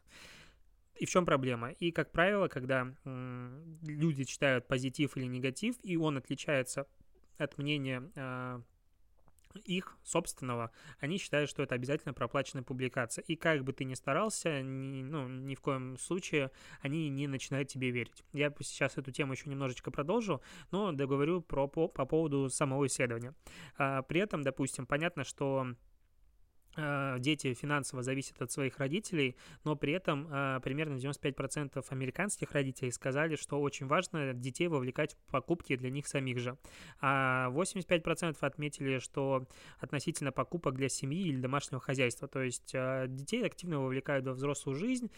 И 0.97 1.07
в 1.07 1.11
чем 1.11 1.25
проблема? 1.25 1.71
И, 1.71 1.93
как 1.93 2.13
правило, 2.13 2.49
когда 2.49 2.95
люди 3.83 4.25
читают 4.25 4.69
позитив 4.69 5.17
или 5.17 5.25
негатив, 5.25 5.77
и 5.83 5.97
он 5.97 6.19
отличается 6.19 6.87
от 7.39 7.57
мнения 7.57 8.11
э, 8.15 8.61
их 9.65 9.97
собственного, 10.05 10.71
они 10.99 11.19
считают, 11.19 11.51
что 11.51 11.63
это 11.63 11.75
обязательно 11.75 12.15
проплаченная 12.15 12.63
публикация. 12.63 13.23
И 13.23 13.37
как 13.37 13.65
бы 13.65 13.73
ты 13.73 13.85
ни 13.85 13.95
старался, 13.95 14.63
ни, 14.63 15.03
ну, 15.03 15.29
ни 15.29 15.55
в 15.55 15.61
коем 15.61 15.99
случае 15.99 16.51
они 16.81 17.09
не 17.09 17.27
начинают 17.27 17.69
тебе 17.69 17.91
верить. 17.91 18.25
Я 18.33 18.53
сейчас 18.61 18.97
эту 18.97 19.11
тему 19.11 19.33
еще 19.33 19.51
немножечко 19.51 19.91
продолжу, 19.91 20.43
но 20.71 20.93
договорю 20.93 21.41
про, 21.41 21.67
по, 21.69 21.89
по 21.89 22.05
поводу 22.07 22.49
самого 22.49 22.87
исследования. 22.87 23.35
А, 23.77 24.03
при 24.03 24.21
этом, 24.21 24.43
допустим, 24.43 24.87
понятно, 24.87 25.25
что 25.25 25.75
дети 26.77 27.53
финансово 27.55 28.03
зависят 28.03 28.41
от 28.41 28.53
своих 28.53 28.79
родителей, 28.79 29.37
но 29.65 29.75
при 29.77 29.93
этом 29.93 30.29
э, 30.31 30.61
примерно 30.63 30.97
95% 30.97 31.85
американских 31.89 32.53
родителей 32.53 32.93
сказали, 32.93 33.37
что 33.37 33.61
очень 33.61 33.87
важно 33.87 34.35
детей 34.35 34.69
вовлекать 34.69 35.15
в 35.15 35.31
покупки 35.33 35.77
для 35.77 35.91
них 35.91 36.07
самих 36.07 36.39
же. 36.39 36.57
А 37.01 37.51
85% 37.51 38.37
отметили, 38.41 38.99
что 38.99 39.49
относительно 39.79 40.33
покупок 40.33 40.77
для 40.77 40.89
семьи 40.89 41.29
или 41.29 41.41
домашнего 41.41 41.81
хозяйства. 41.81 42.29
То 42.29 42.43
есть 42.43 42.71
э, 42.75 43.07
детей 43.09 43.45
активно 43.45 43.81
вовлекают 43.81 44.27
во 44.27 44.33
взрослую 44.33 44.77
жизнь, 44.77 45.11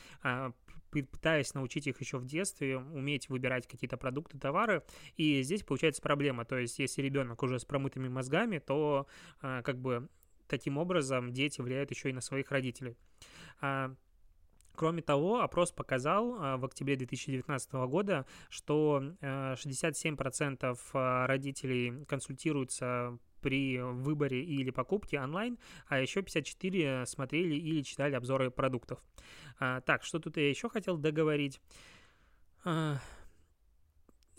пытаясь 0.90 1.54
научить 1.54 1.86
их 1.86 2.00
еще 2.00 2.18
в 2.18 2.26
детстве 2.26 2.78
уметь 2.78 3.28
выбирать 3.28 3.66
какие-то 3.66 3.96
продукты, 3.96 4.38
товары. 4.38 4.82
И 5.16 5.42
здесь 5.42 5.62
получается 5.62 6.02
проблема. 6.02 6.44
То 6.44 6.58
есть 6.58 6.78
если 6.78 7.02
ребенок 7.02 7.42
уже 7.42 7.58
с 7.58 7.64
промытыми 7.64 8.08
мозгами, 8.08 8.58
то 8.58 9.06
как 9.40 9.78
бы 9.78 10.08
таким 10.52 10.76
образом 10.76 11.32
дети 11.32 11.62
влияют 11.62 11.90
еще 11.90 12.10
и 12.10 12.12
на 12.12 12.20
своих 12.20 12.50
родителей. 12.50 12.98
А, 13.62 13.94
кроме 14.74 15.00
того, 15.00 15.40
опрос 15.40 15.72
показал 15.72 16.36
а, 16.38 16.56
в 16.58 16.64
октябре 16.66 16.96
2019 16.96 17.72
года, 17.88 18.26
что 18.50 19.02
67% 19.22 20.58
э, 20.62 20.76
а, 20.92 21.26
родителей 21.26 22.04
консультируются 22.04 23.18
при 23.40 23.78
выборе 23.78 24.44
или 24.44 24.70
покупке 24.70 25.18
онлайн, 25.20 25.58
а 25.88 25.98
еще 26.00 26.20
54 26.20 27.06
смотрели 27.06 27.54
или 27.54 27.80
читали 27.82 28.14
обзоры 28.14 28.50
продуктов. 28.50 29.02
Так, 29.58 30.04
что 30.04 30.20
тут 30.20 30.36
я 30.36 30.48
еще 30.48 30.68
хотел 30.68 30.96
договорить? 30.96 31.60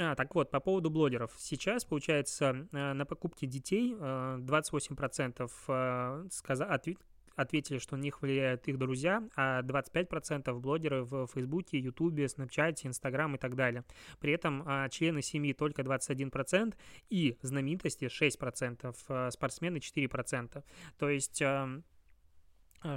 А, 0.03 0.15
так 0.15 0.33
вот, 0.35 0.51
по 0.51 0.59
поводу 0.59 0.89
блогеров. 0.89 1.31
Сейчас, 1.37 1.85
получается, 1.85 2.67
э, 2.71 2.93
на 2.93 3.05
покупки 3.05 3.45
детей 3.45 3.95
28% 3.95 5.51
э, 5.67 6.25
сказа- 6.29 6.65
ответили, 7.35 7.79
что 7.79 7.95
на 7.95 8.01
них 8.01 8.21
влияют 8.21 8.67
их 8.67 8.77
друзья, 8.77 9.23
а 9.35 9.61
25% 9.61 10.59
блогеры 10.59 11.03
в 11.03 11.27
Фейсбуке, 11.27 11.79
Ютубе, 11.79 12.27
Снапчате, 12.27 12.87
Инстаграм 12.87 13.35
и 13.35 13.37
так 13.37 13.55
далее. 13.55 13.83
При 14.19 14.33
этом 14.33 14.63
а, 14.65 14.89
члены 14.89 15.21
семьи 15.21 15.53
только 15.53 15.81
21% 15.81 16.75
и 17.09 17.37
знаменитости 17.41 18.05
6%, 18.05 18.95
э, 19.09 19.31
спортсмены 19.31 19.79
4%. 19.79 20.63
То 20.97 21.09
есть 21.09 21.41
эм, 21.41 21.83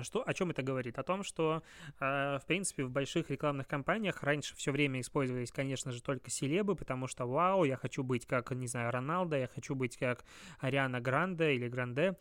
что, 0.02 0.22
о 0.26 0.34
чем 0.34 0.50
это 0.50 0.62
говорит? 0.62 0.98
О 0.98 1.02
том, 1.02 1.22
что, 1.22 1.62
э, 2.00 2.38
в 2.38 2.42
принципе, 2.46 2.84
в 2.84 2.90
больших 2.90 3.30
рекламных 3.30 3.68
кампаниях 3.68 4.22
раньше 4.22 4.56
все 4.56 4.72
время 4.72 5.00
использовались, 5.00 5.52
конечно 5.52 5.92
же, 5.92 6.02
только 6.02 6.30
селебы, 6.30 6.74
потому 6.74 7.06
что, 7.06 7.26
вау, 7.26 7.64
я 7.64 7.76
хочу 7.76 8.02
быть 8.02 8.26
как, 8.26 8.50
не 8.50 8.66
знаю, 8.66 8.90
Роналдо, 8.90 9.36
я 9.36 9.46
хочу 9.46 9.74
быть 9.74 9.96
как 9.96 10.24
Ариана 10.58 11.00
Гранде 11.00 11.54
или 11.54 11.68
Гранде. 11.68 12.16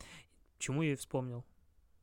Чему 0.58 0.82
я 0.82 0.92
и 0.92 0.96
вспомнил? 0.96 1.44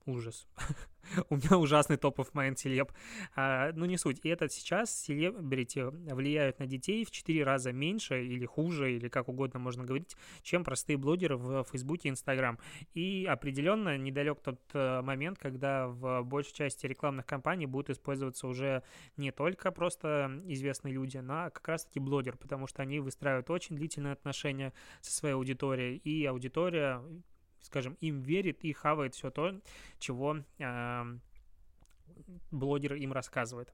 Ужас. 0.06 0.48
У 1.30 1.36
меня 1.36 1.58
ужасный 1.58 1.98
топ 1.98 2.20
of 2.20 2.32
mind 2.34 2.56
селеб. 2.58 2.92
А, 3.36 3.72
ну, 3.74 3.86
не 3.86 3.98
суть. 3.98 4.20
И 4.24 4.30
это 4.30 4.50
сейчас 4.50 4.94
селебрити 4.94 5.80
влияют 6.14 6.60
на 6.60 6.66
детей 6.66 7.06
в 7.06 7.12
4 7.12 7.44
раза 7.44 7.72
меньше 7.72 8.26
или 8.26 8.46
хуже, 8.46 8.96
или 8.96 9.08
как 9.08 9.30
угодно 9.30 9.60
можно 9.60 9.84
говорить, 9.84 10.16
чем 10.42 10.64
простые 10.64 10.98
блогеры 10.98 11.38
в 11.38 11.64
Фейсбуке 11.66 12.10
и 12.10 12.12
Инстаграм. 12.12 12.60
И 12.94 13.26
определенно 13.30 13.98
недалек 13.98 14.42
тот 14.42 14.60
э, 14.74 15.02
момент, 15.02 15.40
когда 15.40 15.88
в 15.88 16.24
большей 16.24 16.54
части 16.54 16.86
рекламных 16.86 17.26
кампаний 17.26 17.66
будут 17.66 17.90
использоваться 17.90 18.48
уже 18.48 18.84
не 19.16 19.32
только 19.32 19.72
просто 19.72 20.42
известные 20.48 20.94
люди, 20.94 21.18
но 21.18 21.50
как 21.52 21.68
раз-таки 21.68 22.00
блогер, 22.00 22.38
потому 22.38 22.68
что 22.68 22.82
они 22.82 23.00
выстраивают 23.00 23.50
очень 23.50 23.76
длительные 23.78 24.14
отношения 24.14 24.74
со 25.02 25.14
своей 25.14 25.36
аудиторией, 25.36 25.98
и 25.98 26.26
аудитория 26.26 27.02
скажем, 27.63 27.98
им 28.01 28.22
верит 28.22 28.63
и 28.63 28.74
хавает 28.74 29.15
все 29.15 29.32
то, 29.32 29.60
чего 30.00 30.38
э, 30.60 31.17
блогер 32.51 32.93
им 32.93 33.13
рассказывает. 33.13 33.74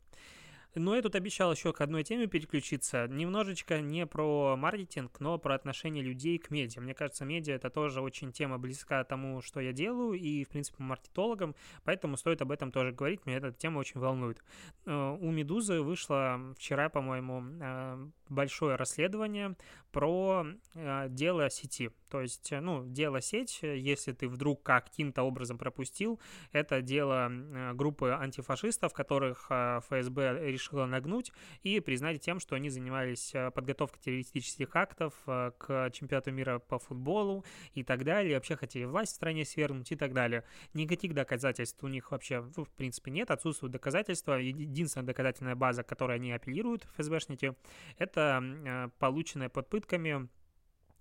Но 0.75 0.95
я 0.95 1.01
тут 1.01 1.15
обещал 1.15 1.51
еще 1.51 1.73
к 1.73 1.81
одной 1.81 2.03
теме 2.03 2.27
переключиться. 2.27 3.07
Немножечко 3.07 3.81
не 3.81 4.05
про 4.05 4.55
маркетинг, 4.55 5.19
но 5.19 5.39
про 5.39 5.55
отношение 5.55 6.03
людей 6.03 6.37
к 6.37 6.51
медиа. 6.51 6.81
Мне 6.81 6.93
кажется, 6.93 7.25
медиа 7.25 7.55
это 7.55 7.71
тоже 7.71 8.01
очень 8.01 8.31
тема 8.31 8.59
близка 8.59 9.03
тому, 9.03 9.41
что 9.41 9.59
я 9.61 9.73
делаю, 9.73 10.13
и, 10.13 10.43
в 10.43 10.49
принципе, 10.49 10.83
маркетологам, 10.83 11.55
поэтому 11.83 12.17
стоит 12.17 12.41
об 12.43 12.51
этом 12.51 12.71
тоже 12.71 12.91
говорить, 12.91 13.25
меня 13.25 13.37
эта 13.37 13.51
тема 13.51 13.79
очень 13.79 13.99
волнует. 13.99 14.43
Э, 14.85 15.17
у 15.19 15.31
«Медузы» 15.31 15.81
вышло 15.81 16.53
вчера, 16.55 16.89
по-моему, 16.89 17.43
э, 17.59 18.07
большое 18.29 18.75
расследование 18.75 19.55
про 19.91 20.45
э, 20.75 21.07
дело 21.09 21.49
сети. 21.49 21.89
То 22.09 22.21
есть, 22.21 22.51
э, 22.51 22.59
ну, 22.59 22.85
дело 22.85 23.21
сеть, 23.21 23.59
если 23.61 24.11
ты 24.13 24.27
вдруг 24.27 24.63
каким-то 24.63 25.23
образом 25.23 25.57
пропустил, 25.57 26.19
это 26.51 26.81
дело 26.81 27.29
э, 27.31 27.73
группы 27.73 28.09
антифашистов, 28.09 28.93
которых 28.93 29.47
э, 29.49 29.79
ФСБ 29.87 30.51
решила 30.51 30.85
нагнуть 30.85 31.31
и 31.63 31.79
признать 31.79 32.21
тем, 32.21 32.39
что 32.39 32.55
они 32.55 32.69
занимались 32.69 33.33
э, 33.33 33.51
подготовкой 33.51 34.01
террористических 34.01 34.75
актов 34.75 35.13
э, 35.25 35.51
к 35.57 35.89
чемпионату 35.91 36.31
мира 36.31 36.59
по 36.59 36.77
футболу 36.79 37.43
и 37.73 37.83
так 37.83 38.03
далее, 38.03 38.35
вообще 38.35 38.55
хотели 38.55 38.85
власть 38.85 39.13
в 39.13 39.15
стране 39.15 39.45
свергнуть 39.45 39.91
и 39.91 39.95
так 39.95 40.13
далее. 40.13 40.43
Никаких 40.73 41.13
доказательств 41.13 41.83
у 41.83 41.87
них 41.87 42.11
вообще, 42.11 42.45
ну, 42.55 42.63
в 42.63 42.69
принципе, 42.69 43.11
нет, 43.11 43.31
отсутствуют 43.31 43.73
доказательства. 43.73 44.33
Единственная 44.33 45.07
доказательная 45.07 45.55
база, 45.55 45.83
которой 45.83 46.17
они 46.17 46.31
апеллируют, 46.31 46.87
ФСБшники, 46.95 47.55
это 47.97 48.18
это 48.19 48.43
э, 48.43 48.89
полученное 48.99 49.49
под 49.49 49.69
пытками 49.69 50.27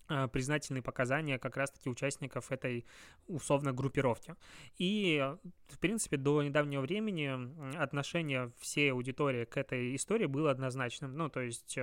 э, 0.08 0.28
признательные 0.28 0.82
показания 0.82 1.38
как 1.38 1.56
раз-таки 1.56 1.90
участников 1.90 2.52
этой 2.52 2.86
условно 3.26 3.72
группировки. 3.72 4.34
И, 4.78 5.34
в 5.68 5.78
принципе, 5.78 6.16
до 6.16 6.42
недавнего 6.42 6.80
времени 6.80 7.76
отношение 7.76 8.52
всей 8.58 8.92
аудитории 8.92 9.44
к 9.44 9.56
этой 9.56 9.94
истории 9.96 10.26
было 10.26 10.50
однозначным. 10.50 11.16
Ну, 11.16 11.28
то 11.28 11.40
есть 11.40 11.76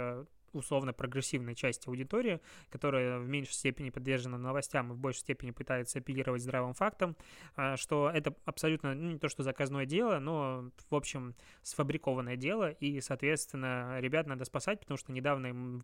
э, 0.55 0.57
условно 0.57 0.93
прогрессивной 0.93 1.55
части 1.55 1.87
аудитории, 1.87 2.41
которая 2.69 3.19
в 3.19 3.27
меньшей 3.27 3.53
степени 3.53 3.89
подвержена 3.89 4.37
новостям 4.37 4.91
и 4.91 4.95
в 4.95 4.99
большей 4.99 5.19
степени 5.19 5.51
пытается 5.51 5.99
апеллировать 5.99 6.41
здравым 6.41 6.73
фактом, 6.73 7.15
а, 7.55 7.77
что 7.77 8.09
это 8.13 8.35
абсолютно 8.45 8.93
ну, 8.93 9.11
не 9.11 9.19
то, 9.19 9.29
что 9.29 9.43
заказное 9.43 9.85
дело, 9.85 10.19
но, 10.19 10.71
в 10.89 10.95
общем, 10.95 11.35
сфабрикованное 11.61 12.35
дело, 12.35 12.71
и, 12.71 13.01
соответственно, 13.01 13.99
ребят 13.99 14.27
надо 14.27 14.45
спасать, 14.45 14.79
потому 14.79 14.97
что 14.97 15.11
недавно 15.11 15.47
им 15.47 15.83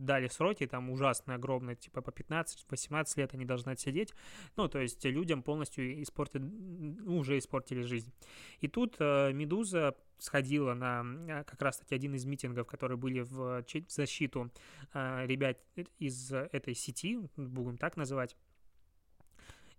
дали 0.00 0.28
сроки, 0.28 0.66
там 0.66 0.90
ужасно 0.90 1.34
огромные, 1.34 1.76
типа 1.76 2.02
по 2.02 2.10
15-18 2.10 3.06
лет 3.16 3.34
они 3.34 3.44
должны 3.44 3.70
отсидеть, 3.70 4.14
ну, 4.56 4.68
то 4.68 4.78
есть 4.80 5.04
людям 5.04 5.42
полностью 5.42 6.02
испортили, 6.02 6.42
ну, 6.42 7.18
уже 7.18 7.38
испортили 7.38 7.82
жизнь. 7.82 8.12
И 8.60 8.68
тут 8.68 8.96
э, 8.98 9.32
«Медуза» 9.32 9.94
сходила 10.20 10.74
на 10.74 11.04
э, 11.28 11.44
как 11.44 11.60
раз-таки 11.62 11.94
один 11.94 12.14
из 12.14 12.24
митингов, 12.24 12.66
которые 12.66 12.98
были 12.98 13.20
в 13.20 13.64
защиту 13.88 14.50
э, 14.92 15.26
ребят 15.26 15.58
из 15.98 16.32
этой 16.32 16.74
сети, 16.74 17.18
будем 17.36 17.76
так 17.78 17.96
называть, 17.96 18.36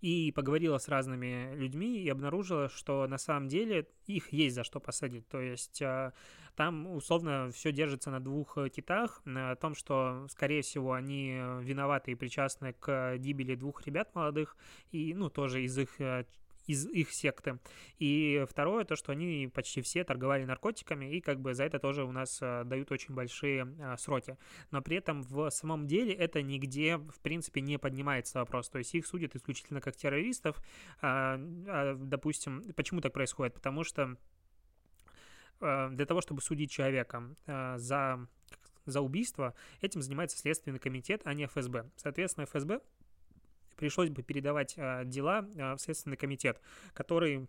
и 0.00 0.32
поговорила 0.32 0.78
с 0.78 0.88
разными 0.88 1.54
людьми 1.54 2.02
и 2.02 2.08
обнаружила, 2.08 2.68
что 2.68 3.06
на 3.06 3.18
самом 3.18 3.48
деле 3.48 3.88
их 4.06 4.32
есть 4.32 4.56
за 4.56 4.64
что 4.64 4.80
посадить. 4.80 5.28
То 5.28 5.40
есть 5.40 5.80
э, 5.80 6.12
там 6.56 6.88
условно 6.88 7.50
все 7.52 7.70
держится 7.70 8.10
на 8.10 8.18
двух 8.18 8.58
китах, 8.74 9.22
на 9.24 9.54
том, 9.54 9.74
что, 9.74 10.26
скорее 10.28 10.62
всего, 10.62 10.92
они 10.92 11.40
виноваты 11.60 12.12
и 12.12 12.16
причастны 12.16 12.72
к 12.72 13.16
гибели 13.18 13.54
двух 13.54 13.86
ребят 13.86 14.14
молодых, 14.14 14.56
и, 14.90 15.14
ну, 15.14 15.30
тоже 15.30 15.62
из 15.62 15.78
их 15.78 15.96
из 16.66 16.86
их 16.86 17.12
секты. 17.12 17.58
И 17.98 18.44
второе, 18.48 18.84
то, 18.84 18.96
что 18.96 19.12
они 19.12 19.50
почти 19.52 19.82
все 19.82 20.04
торговали 20.04 20.44
наркотиками, 20.44 21.16
и 21.16 21.20
как 21.20 21.40
бы 21.40 21.54
за 21.54 21.64
это 21.64 21.78
тоже 21.78 22.04
у 22.04 22.12
нас 22.12 22.38
а, 22.40 22.64
дают 22.64 22.90
очень 22.92 23.14
большие 23.14 23.74
а, 23.80 23.96
сроки. 23.96 24.36
Но 24.70 24.82
при 24.82 24.96
этом 24.96 25.22
в 25.22 25.50
самом 25.50 25.86
деле 25.86 26.12
это 26.12 26.42
нигде, 26.42 26.96
в 26.96 27.20
принципе, 27.20 27.60
не 27.60 27.78
поднимается 27.78 28.38
вопрос. 28.38 28.68
То 28.68 28.78
есть 28.78 28.94
их 28.94 29.06
судят 29.06 29.34
исключительно 29.34 29.80
как 29.80 29.96
террористов. 29.96 30.62
А, 31.00 31.38
а, 31.66 31.94
допустим, 31.96 32.62
почему 32.74 33.00
так 33.00 33.12
происходит? 33.12 33.54
Потому 33.54 33.84
что 33.84 34.16
а, 35.60 35.88
для 35.90 36.06
того, 36.06 36.20
чтобы 36.20 36.40
судить 36.42 36.70
человека 36.70 37.34
за 37.76 38.26
за 38.84 39.00
убийство, 39.00 39.54
этим 39.80 40.02
занимается 40.02 40.36
Следственный 40.36 40.80
комитет, 40.80 41.22
а 41.24 41.34
не 41.34 41.46
ФСБ. 41.46 41.88
Соответственно, 41.96 42.46
ФСБ 42.46 42.80
пришлось 43.82 44.10
бы 44.10 44.22
передавать 44.22 44.74
а, 44.78 45.02
дела 45.02 45.44
а, 45.58 45.74
в 45.74 45.80
Следственный 45.80 46.16
комитет, 46.16 46.60
который 46.94 47.48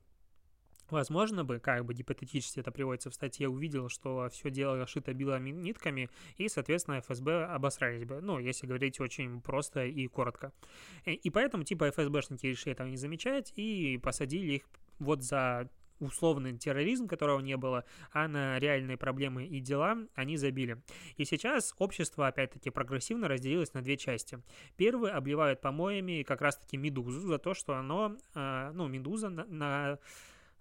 Возможно 0.90 1.46
бы, 1.46 1.60
как 1.60 1.86
бы 1.86 1.94
гипотетически 1.94 2.60
это 2.60 2.72
приводится 2.72 3.10
в 3.10 3.14
статье, 3.14 3.48
увидел, 3.48 3.88
что 3.88 4.28
все 4.32 4.52
дело 4.52 4.86
шито 4.86 5.14
белыми 5.14 5.50
нитками, 5.50 6.10
и, 6.36 6.50
соответственно, 6.50 7.00
ФСБ 7.00 7.46
обосрались 7.46 8.04
бы. 8.04 8.20
Ну, 8.22 8.38
если 8.38 8.68
говорить 8.68 9.00
очень 9.00 9.42
просто 9.42 9.86
и 9.86 10.08
коротко. 10.08 10.52
И 11.06 11.30
поэтому, 11.30 11.64
типа, 11.64 11.90
ФСБшники 11.90 12.48
решили 12.48 12.74
этого 12.74 12.88
не 12.90 12.98
замечать 12.98 13.54
и 13.56 13.98
посадили 14.04 14.56
их 14.56 14.64
вот 15.00 15.24
за 15.24 15.70
условный 16.00 16.58
терроризм, 16.58 17.08
которого 17.08 17.40
не 17.40 17.58
было, 17.58 17.86
а 18.12 18.28
на 18.28 18.60
реальные 18.60 18.98
проблемы 18.98 19.46
и 19.46 19.60
дела 19.60 19.98
они 20.16 20.38
забили. 20.38 20.82
И 21.18 21.26
сейчас 21.26 21.74
общество, 21.78 22.28
опять-таки, 22.28 22.70
прогрессивно 22.70 23.28
разделилось 23.28 23.74
на 23.74 23.82
две 23.82 23.98
части. 23.98 24.42
Первые 24.78 25.14
обливают 25.14 25.62
помоями 25.62 26.24
как 26.24 26.42
раз-таки 26.42 26.78
Медузу 26.78 27.22
за 27.22 27.38
то, 27.38 27.54
что 27.54 27.76
оно, 27.76 28.18
э, 28.36 28.72
ну, 28.74 28.88
Медуза 28.88 29.30
на, 29.30 29.46
на 29.46 30.00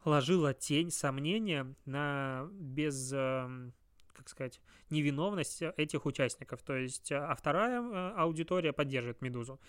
ложила 0.04 0.52
тень 0.52 0.90
сомнения 0.90 1.74
на 1.84 2.48
без 2.52 3.12
эм, 3.12 3.72
как 4.12 4.28
сказать, 4.28 4.60
невиновность 4.90 5.62
этих 5.62 6.06
участников. 6.06 6.62
То 6.62 6.76
есть, 6.76 7.10
а 7.10 7.34
вторая 7.34 7.80
э, 7.80 8.12
аудитория 8.16 8.72
поддерживает 8.72 9.20
«Медузу». 9.20 9.60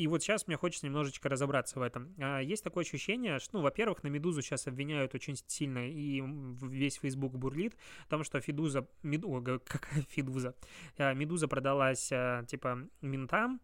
И 0.00 0.06
вот 0.06 0.22
сейчас 0.22 0.46
мне 0.46 0.56
хочется 0.56 0.86
немножечко 0.86 1.28
разобраться 1.28 1.78
в 1.78 1.82
этом. 1.82 2.14
А, 2.18 2.38
есть 2.38 2.64
такое 2.64 2.84
ощущение, 2.84 3.38
что, 3.38 3.58
ну, 3.58 3.62
во-первых, 3.62 4.02
на 4.02 4.08
Медузу 4.08 4.40
сейчас 4.40 4.66
обвиняют 4.66 5.14
очень 5.14 5.36
сильно, 5.46 5.86
и 5.86 6.22
весь 6.62 6.96
Facebook 6.96 7.34
бурлит, 7.34 7.76
потому 8.04 8.24
что 8.24 8.40
Федуза, 8.40 8.88
Меду, 9.02 9.42
какая 9.66 10.02
Федуза? 10.08 10.54
А, 10.96 11.12
Медуза 11.12 11.48
продалась, 11.48 12.08
а, 12.12 12.46
типа, 12.46 12.88
ментам, 13.02 13.60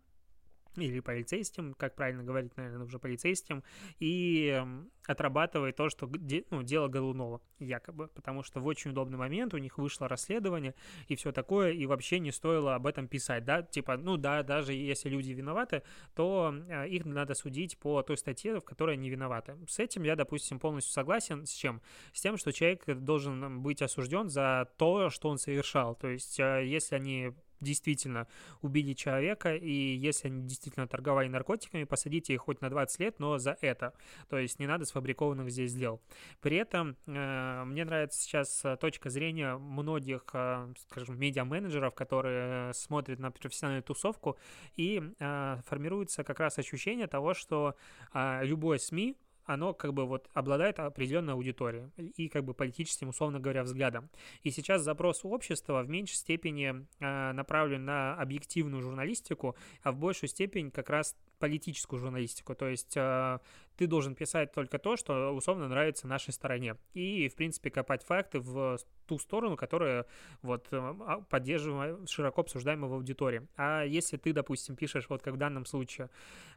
или 0.85 1.01
полицейским, 1.01 1.75
как 1.75 1.95
правильно 1.95 2.23
говорить, 2.23 2.57
наверное, 2.57 2.85
уже 2.85 2.99
полицейским, 2.99 3.63
и 3.99 4.49
эм, 4.49 4.91
отрабатывает 5.07 5.77
то, 5.77 5.89
что 5.89 6.11
ну, 6.51 6.63
дело 6.63 6.89
Голунова, 6.89 7.41
якобы, 7.59 8.09
потому 8.09 8.43
что 8.43 8.61
в 8.61 8.67
очень 8.67 8.91
удобный 8.91 9.19
момент 9.19 9.55
у 9.55 9.59
них 9.59 9.79
вышло 9.79 10.09
расследование 10.09 10.75
и 11.09 11.17
все 11.17 11.33
такое, 11.33 11.73
и 11.73 11.87
вообще 11.87 12.19
не 12.19 12.33
стоило 12.33 12.75
об 12.75 12.87
этом 12.87 13.09
писать, 13.09 13.45
да, 13.45 13.63
типа, 13.63 13.97
ну 13.97 14.17
да, 14.17 14.43
даже 14.43 14.73
если 14.73 15.09
люди 15.09 15.33
виноваты, 15.33 15.83
то 16.15 16.55
э, 16.69 16.89
их 16.89 17.05
надо 17.05 17.35
судить 17.35 17.79
по 17.79 18.03
той 18.03 18.17
статье, 18.17 18.61
в 18.61 18.65
которой 18.65 18.95
они 18.95 19.11
виноваты. 19.11 19.57
С 19.69 19.79
этим 19.79 20.03
я, 20.03 20.17
допустим, 20.17 20.59
полностью 20.59 20.93
согласен, 20.93 21.47
с 21.47 21.53
чем? 21.53 21.81
С 22.13 22.21
тем, 22.21 22.37
что 22.37 22.53
человек 22.53 22.85
должен 22.87 23.63
быть 23.63 23.83
осужден 23.83 24.29
за 24.29 24.69
то, 24.77 25.11
что 25.11 25.29
он 25.29 25.39
совершал, 25.39 25.95
то 25.95 26.09
есть 26.09 26.39
э, 26.41 26.67
если 26.67 26.97
они 26.97 27.33
действительно 27.61 28.27
убили 28.63 28.93
человека, 28.93 29.55
и 29.55 29.71
если 29.71 30.29
они 30.29 30.43
действительно 30.43 30.87
торговали 30.87 31.29
наркотиками, 31.29 31.85
посадите 31.85 32.35
их 32.35 32.43
хоть 32.43 32.61
на 32.61 32.71
20 32.71 33.01
лет, 33.01 33.19
но 33.19 33.39
за 33.39 33.57
это. 33.61 33.93
То 34.29 34.39
есть 34.39 34.59
не 34.59 34.67
надо 34.67 34.85
сфабрикованных 34.85 35.51
здесь 35.51 35.75
дел. 35.75 36.01
При 36.41 36.57
этом 36.57 36.97
э, 37.07 37.65
мне 37.65 37.85
нравится 37.85 38.21
сейчас 38.21 38.65
э, 38.65 38.77
точка 38.77 39.11
зрения 39.11 39.57
многих, 39.57 40.25
э, 40.33 40.73
скажем, 40.89 41.19
медиа-менеджеров, 41.19 41.95
которые 41.95 42.73
смотрят 42.75 43.19
на 43.19 43.31
профессиональную 43.31 43.83
тусовку, 43.83 44.37
и 44.77 45.03
э, 45.19 45.57
формируется 45.67 46.25
как 46.25 46.41
раз 46.41 46.59
ощущение 46.59 47.07
того, 47.07 47.35
что 47.35 47.75
э, 48.13 48.45
любой 48.45 48.79
СМИ, 48.79 49.17
оно 49.47 49.73
как 49.75 49.95
бы 49.95 50.05
вот 50.07 50.29
обладает 50.35 50.79
определенной 50.79 51.33
аудиторией 51.35 51.91
и 51.97 52.29
как 52.29 52.45
бы 52.45 52.55
политическим, 52.55 53.09
условно 53.09 53.41
говоря, 53.41 53.63
взглядом. 53.63 54.11
И 54.43 54.51
сейчас 54.51 54.83
запрос 54.83 55.21
общества 55.25 55.83
в 55.83 55.89
меньшей 55.89 56.17
степени 56.17 56.87
э, 57.01 57.33
направлен 57.33 57.85
на 57.85 58.15
объективную 58.15 58.83
журналистику, 58.83 59.57
а 59.83 59.93
в 59.93 59.99
большую 59.99 60.29
степень 60.29 60.71
как 60.71 60.91
раз 60.91 61.17
политическую 61.39 62.01
журналистику. 62.01 62.55
То 62.55 62.67
есть 62.69 62.97
э, 62.97 63.39
ты 63.77 63.87
должен 63.87 64.15
писать 64.15 64.53
только 64.53 64.79
то, 64.79 64.97
что 64.97 65.35
условно 65.35 65.69
нравится 65.69 66.07
нашей 66.07 66.33
стороне. 66.33 66.77
И, 66.95 67.29
в 67.29 67.35
принципе, 67.35 67.71
копать 67.71 68.03
факты 68.03 68.41
в 68.41 68.79
ту 69.07 69.19
сторону, 69.19 69.57
которая 69.57 70.07
вот 70.43 70.69
а, 70.73 71.21
поддерживаема, 71.29 72.07
широко 72.07 72.41
обсуждаема 72.41 72.89
в 72.89 72.95
аудитории. 72.95 73.47
А 73.57 73.85
если 73.85 74.17
ты, 74.17 74.33
допустим, 74.33 74.77
пишешь, 74.77 75.09
вот 75.09 75.23
как 75.23 75.35
в 75.35 75.39
данном 75.39 75.67
случае, 75.67 76.11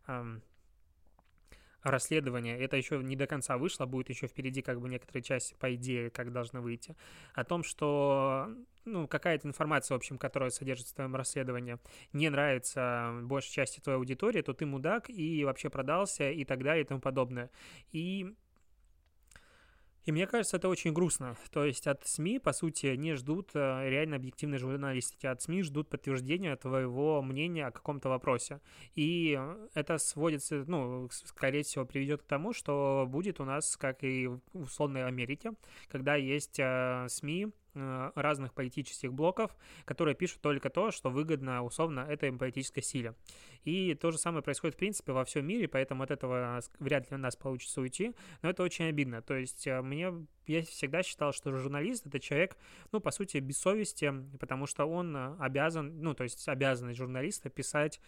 э, 0.08 0.40
расследование, 1.84 2.60
это 2.60 2.78
еще 2.78 2.98
не 2.98 3.16
до 3.16 3.28
конца 3.28 3.58
вышло, 3.58 3.86
будет 3.86 4.10
еще 4.10 4.28
впереди 4.28 4.62
как 4.62 4.80
бы 4.80 4.90
некоторые 4.90 5.24
части, 5.24 5.56
по 5.60 5.74
идее, 5.76 6.10
как 6.10 6.32
должны 6.32 6.62
выйти, 6.62 6.96
о 7.34 7.44
том, 7.44 7.64
что 7.64 8.50
ну, 8.86 9.08
какая-то 9.08 9.48
информация, 9.48 9.96
в 9.96 9.98
общем, 9.98 10.18
которая 10.18 10.50
содержится 10.50 10.94
в 10.94 10.96
твоем 10.96 11.16
расследовании, 11.16 11.78
не 12.14 12.30
нравится 12.30 13.20
большей 13.24 13.52
части 13.52 13.80
твоей 13.80 13.98
аудитории, 13.98 14.42
то 14.42 14.54
ты 14.54 14.66
мудак 14.66 15.10
и 15.10 15.44
вообще 15.46 15.70
продался 15.70 16.30
и 16.30 16.44
так 16.46 16.64
далее 16.64 16.84
и 16.84 16.88
тому 16.88 17.00
подобное. 17.00 17.50
И 17.92 18.36
и 20.06 20.12
мне 20.12 20.28
кажется, 20.28 20.58
это 20.58 20.70
очень 20.70 20.94
грустно. 20.94 21.36
То 21.52 21.66
есть 21.66 21.88
от 21.88 22.06
СМИ, 22.08 22.40
по 22.40 22.54
сути, 22.54 22.96
не 22.96 23.16
ждут 23.16 23.52
э, 23.54 23.90
реально 23.90 24.16
объективной 24.16 24.58
журналистики. 24.58 25.26
От 25.26 25.42
СМИ 25.42 25.64
ждут 25.64 25.90
подтверждения 25.90 26.56
твоего 26.56 27.22
мнения 27.22 27.68
о 27.68 27.72
каком-то 27.72 28.10
вопросе. 28.10 28.62
И 28.96 29.40
это 29.74 29.98
сводится, 29.98 30.64
ну, 30.68 31.10
скорее 31.12 31.64
всего, 31.64 31.86
приведет 31.86 32.24
к 32.24 32.26
тому, 32.26 32.54
что 32.54 33.06
будет 33.08 33.40
у 33.40 33.46
нас, 33.46 33.78
как 33.78 34.04
и 34.04 34.28
в 34.28 34.42
условной 34.54 35.06
Америке, 35.06 35.52
когда 35.90 36.16
есть 36.16 36.60
э, 36.60 37.06
СМИ, 37.10 37.48
Э, 37.48 37.59
разных 37.74 38.54
политических 38.54 39.14
блоков, 39.14 39.56
которые 39.86 40.16
пишут 40.16 40.42
только 40.42 40.70
то, 40.70 40.92
что 40.92 41.10
выгодно, 41.10 41.64
условно, 41.64 42.02
этой 42.02 42.32
политической 42.32 42.82
силе. 42.82 43.16
И 43.64 43.94
то 43.96 44.12
же 44.12 44.18
самое 44.18 44.42
происходит, 44.42 44.76
в 44.76 44.80
принципе, 44.80 45.12
во 45.12 45.26
всем 45.26 45.46
мире, 45.46 45.68
поэтому 45.68 46.04
от 46.04 46.12
этого 46.12 46.62
вряд 46.80 47.10
ли 47.12 47.16
у 47.16 47.20
нас 47.20 47.36
получится 47.36 47.82
уйти, 47.82 48.16
но 48.42 48.50
это 48.50 48.64
очень 48.64 48.86
обидно. 48.86 49.22
То 49.22 49.36
есть 49.36 49.68
э, 49.68 49.82
мне, 49.82 50.14
я 50.48 50.62
всегда 50.64 51.04
считал, 51.04 51.34
что 51.34 51.56
журналист— 51.56 52.06
это 52.08 52.20
человек, 52.20 52.58
ну, 52.92 53.00
по 53.00 53.12
сути, 53.12 53.38
без 53.38 53.60
совести, 53.60 54.14
потому 54.40 54.66
что 54.66 54.86
он 54.86 55.16
обязан, 55.40 56.02
ну, 56.02 56.14
то 56.14 56.24
есть 56.24 56.48
обязанность 56.48 56.98
журналиста 56.98 57.50
писать 57.50 58.00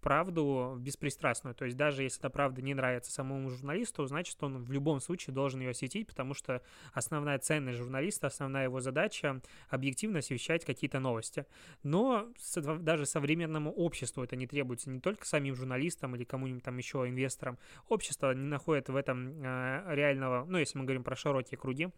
правду 0.00 0.76
беспристрастную. 0.80 1.54
То 1.54 1.64
есть 1.64 1.76
даже 1.76 2.02
если 2.02 2.20
эта 2.20 2.30
правда 2.30 2.62
не 2.62 2.74
нравится 2.74 3.10
самому 3.10 3.50
журналисту, 3.50 4.06
значит, 4.06 4.42
он 4.42 4.64
в 4.64 4.72
любом 4.72 5.00
случае 5.00 5.34
должен 5.34 5.60
ее 5.60 5.70
осветить, 5.70 6.06
потому 6.06 6.34
что 6.34 6.62
основная 6.92 7.38
ценность 7.38 7.78
журналиста, 7.78 8.28
основная 8.28 8.64
его 8.64 8.80
задача— 8.80 9.40
объективно 9.68 10.20
освещать 10.20 10.64
какие-то 10.64 11.00
новости. 11.00 11.46
Но 11.82 12.28
даже 12.80 13.06
современному 13.06 13.72
обществу 13.72 14.22
это 14.22 14.36
не 14.36 14.46
требуется, 14.46 14.90
не 14.90 15.00
только 15.00 15.26
самим 15.26 15.54
журналистам 15.54 16.14
или 16.16 16.24
кому-нибудь 16.24 16.62
там 16.62 16.76
еще 16.78 17.06
инвесторам. 17.08 17.58
Общество 17.88 18.32
не 18.32 18.46
находит 18.46 18.88
в 18.88 18.96
этом 18.96 19.42
э, 19.42 19.94
реального, 19.94 20.44
ну, 20.44 20.58
если 20.58 20.78
мы 20.78 20.84
говорим 20.84 21.04
про 21.04 21.16
широкие 21.16 21.58
круги, 21.58 21.90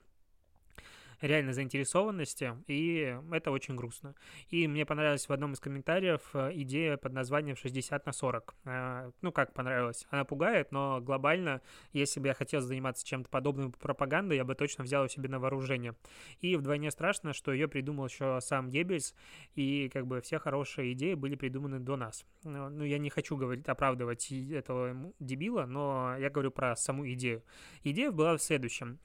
реальной 1.20 1.52
заинтересованности, 1.52 2.54
и 2.66 3.16
это 3.32 3.50
очень 3.50 3.76
грустно. 3.76 4.14
И 4.50 4.66
мне 4.68 4.84
понравилась 4.84 5.28
в 5.28 5.32
одном 5.32 5.52
из 5.52 5.60
комментариев 5.60 6.20
э, 6.34 6.50
идея 6.54 6.96
под 6.96 7.12
названием 7.12 7.56
60 7.56 8.06
на 8.06 8.12
40. 8.12 8.54
Э, 8.64 9.10
ну, 9.22 9.32
как 9.32 9.52
понравилось? 9.54 10.06
Она 10.10 10.24
пугает, 10.24 10.72
но 10.72 11.00
глобально, 11.00 11.60
если 11.92 12.20
бы 12.20 12.28
я 12.28 12.34
хотел 12.34 12.60
заниматься 12.60 13.06
чем-то 13.06 13.28
подобным 13.28 13.72
пропагандой, 13.72 14.36
я 14.36 14.44
бы 14.44 14.54
точно 14.54 14.84
взял 14.84 15.04
ее 15.04 15.08
себе 15.08 15.28
на 15.28 15.38
вооружение. 15.38 15.94
И 16.40 16.56
вдвойне 16.56 16.90
страшно, 16.90 17.32
что 17.32 17.52
ее 17.52 17.68
придумал 17.68 18.06
еще 18.06 18.38
сам 18.40 18.70
Геббельс, 18.70 19.14
и 19.54 19.88
как 19.92 20.06
бы 20.06 20.20
все 20.20 20.38
хорошие 20.38 20.92
идеи 20.92 21.14
были 21.14 21.34
придуманы 21.34 21.80
до 21.80 21.96
нас. 21.96 22.24
Ну, 22.44 22.84
я 22.84 22.98
не 22.98 23.10
хочу 23.10 23.36
говорить, 23.36 23.66
оправдывать 23.66 24.30
этого 24.30 25.12
дебила, 25.20 25.66
но 25.66 26.16
я 26.18 26.30
говорю 26.30 26.50
про 26.50 26.76
саму 26.76 27.10
идею. 27.12 27.42
Идея 27.82 28.10
была 28.10 28.36
в 28.36 28.42
следующем 28.42 28.98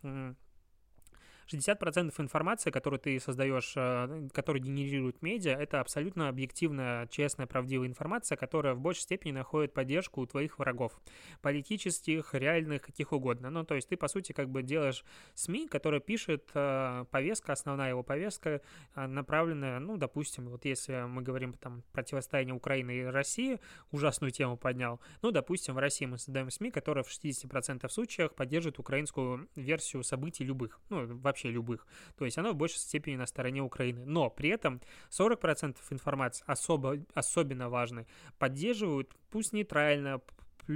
60% 1.51 2.13
информации, 2.19 2.71
которую 2.71 2.99
ты 2.99 3.19
создаешь, 3.19 3.73
э, 3.75 4.29
которую 4.33 4.63
генерирует 4.63 5.21
медиа, 5.21 5.51
это 5.51 5.79
абсолютно 5.79 6.29
объективная, 6.29 7.07
честная, 7.07 7.47
правдивая 7.47 7.87
информация, 7.87 8.35
которая 8.35 8.73
в 8.73 8.79
большей 8.79 9.01
степени 9.01 9.31
находит 9.31 9.73
поддержку 9.73 10.21
у 10.21 10.25
твоих 10.25 10.59
врагов. 10.59 10.99
Политических, 11.41 12.33
реальных, 12.33 12.81
каких 12.81 13.11
угодно. 13.11 13.49
Ну, 13.49 13.63
то 13.63 13.75
есть 13.75 13.89
ты, 13.89 13.97
по 13.97 14.07
сути, 14.07 14.31
как 14.31 14.49
бы 14.49 14.63
делаешь 14.63 15.03
СМИ, 15.35 15.67
которая 15.67 15.99
пишет 15.99 16.49
э, 16.53 17.05
повестка, 17.11 17.53
основная 17.53 17.89
его 17.89 18.03
повестка, 18.03 18.61
э, 18.95 19.07
направленная, 19.07 19.79
ну, 19.79 19.97
допустим, 19.97 20.49
вот 20.49 20.65
если 20.65 21.05
мы 21.07 21.21
говорим 21.21 21.53
там 21.53 21.83
противостояние 21.91 22.55
Украины 22.55 22.91
и 22.91 23.03
России, 23.03 23.59
ужасную 23.91 24.31
тему 24.31 24.57
поднял, 24.57 24.99
ну, 25.21 25.31
допустим, 25.31 25.75
в 25.75 25.77
России 25.77 26.05
мы 26.05 26.17
создаем 26.17 26.49
СМИ, 26.49 26.71
которая 26.71 27.03
в 27.03 27.09
60% 27.09 27.87
случаях 27.89 28.35
поддерживает 28.35 28.79
украинскую 28.79 29.49
версию 29.55 30.03
событий 30.03 30.43
любых, 30.43 30.79
ну, 30.89 31.05
вообще 31.17 31.40
вообще 31.41 31.51
любых. 31.51 31.85
То 32.17 32.25
есть 32.25 32.37
оно 32.37 32.51
в 32.51 32.55
большей 32.55 32.77
степени 32.77 33.15
на 33.15 33.25
стороне 33.25 33.61
Украины. 33.61 34.05
Но 34.05 34.29
при 34.29 34.49
этом 34.49 34.81
40% 35.09 35.77
информации 35.91 36.43
особо, 36.47 36.97
особенно 37.13 37.69
важной 37.69 38.07
поддерживают, 38.37 39.15
пусть 39.29 39.53
нейтрально, 39.53 40.21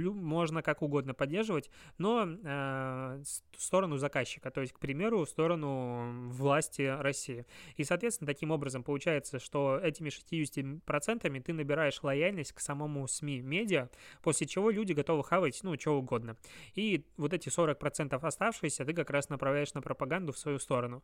можно 0.04 0.62
как 0.62 0.82
угодно 0.82 1.14
поддерживать, 1.14 1.70
но 1.98 2.26
э, 2.26 3.22
сторону 3.56 3.96
заказчика, 3.96 4.50
то 4.50 4.60
есть, 4.60 4.72
к 4.72 4.78
примеру, 4.78 5.26
сторону 5.26 6.30
власти 6.30 6.82
России. 6.82 7.46
И, 7.76 7.84
соответственно, 7.84 8.26
таким 8.26 8.50
образом 8.50 8.82
получается, 8.82 9.38
что 9.38 9.78
этими 9.82 10.08
60% 10.08 11.42
ты 11.42 11.52
набираешь 11.52 12.02
лояльность 12.02 12.52
к 12.52 12.60
самому 12.60 13.06
СМИ, 13.06 13.40
медиа, 13.40 13.88
после 14.22 14.46
чего 14.46 14.70
люди 14.70 14.92
готовы 14.92 15.24
хавать, 15.24 15.60
ну, 15.62 15.78
что 15.78 15.98
угодно. 15.98 16.36
И 16.74 17.04
вот 17.16 17.32
эти 17.32 17.48
40% 17.48 18.18
оставшиеся 18.20 18.84
ты 18.84 18.92
как 18.92 19.10
раз 19.10 19.28
направляешь 19.28 19.74
на 19.74 19.82
пропаганду 19.82 20.32
в 20.32 20.38
свою 20.38 20.58
сторону. 20.58 21.02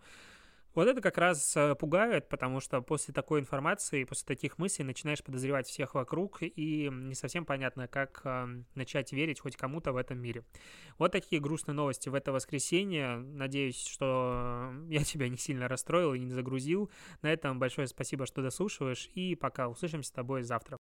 Вот 0.74 0.88
это 0.88 1.00
как 1.00 1.18
раз 1.18 1.54
э, 1.56 1.74
пугает, 1.74 2.28
потому 2.28 2.61
что 2.61 2.80
после 2.80 3.12
такой 3.12 3.40
информации, 3.40 4.04
после 4.04 4.26
таких 4.26 4.58
мыслей 4.58 4.85
начинаешь 4.85 5.22
подозревать 5.22 5.66
всех 5.66 5.94
вокруг, 5.94 6.38
и 6.42 6.88
не 6.90 7.14
совсем 7.14 7.44
понятно, 7.44 7.88
как 7.88 8.22
э, 8.24 8.46
начать 8.74 9.12
верить 9.12 9.40
хоть 9.40 9.56
кому-то 9.56 9.92
в 9.92 9.96
этом 9.96 10.18
мире. 10.18 10.44
Вот 10.98 11.12
такие 11.12 11.42
грустные 11.42 11.74
новости 11.74 12.08
в 12.08 12.14
это 12.14 12.32
воскресенье. 12.32 13.16
Надеюсь, 13.16 13.87
что 13.87 14.72
я 14.88 15.04
тебя 15.04 15.28
не 15.28 15.37
сильно 15.37 15.68
расстроил 15.68 16.14
и 16.14 16.20
не 16.20 16.30
загрузил. 16.30 16.90
На 17.20 17.32
этом 17.32 17.58
большое 17.58 17.87
спасибо, 17.87 18.24
что 18.26 18.42
дослушиваешь, 18.42 19.11
и 19.14 19.35
пока. 19.35 19.68
Услышимся 19.68 20.08
с 20.08 20.12
тобой 20.12 20.42
завтра. 20.42 20.78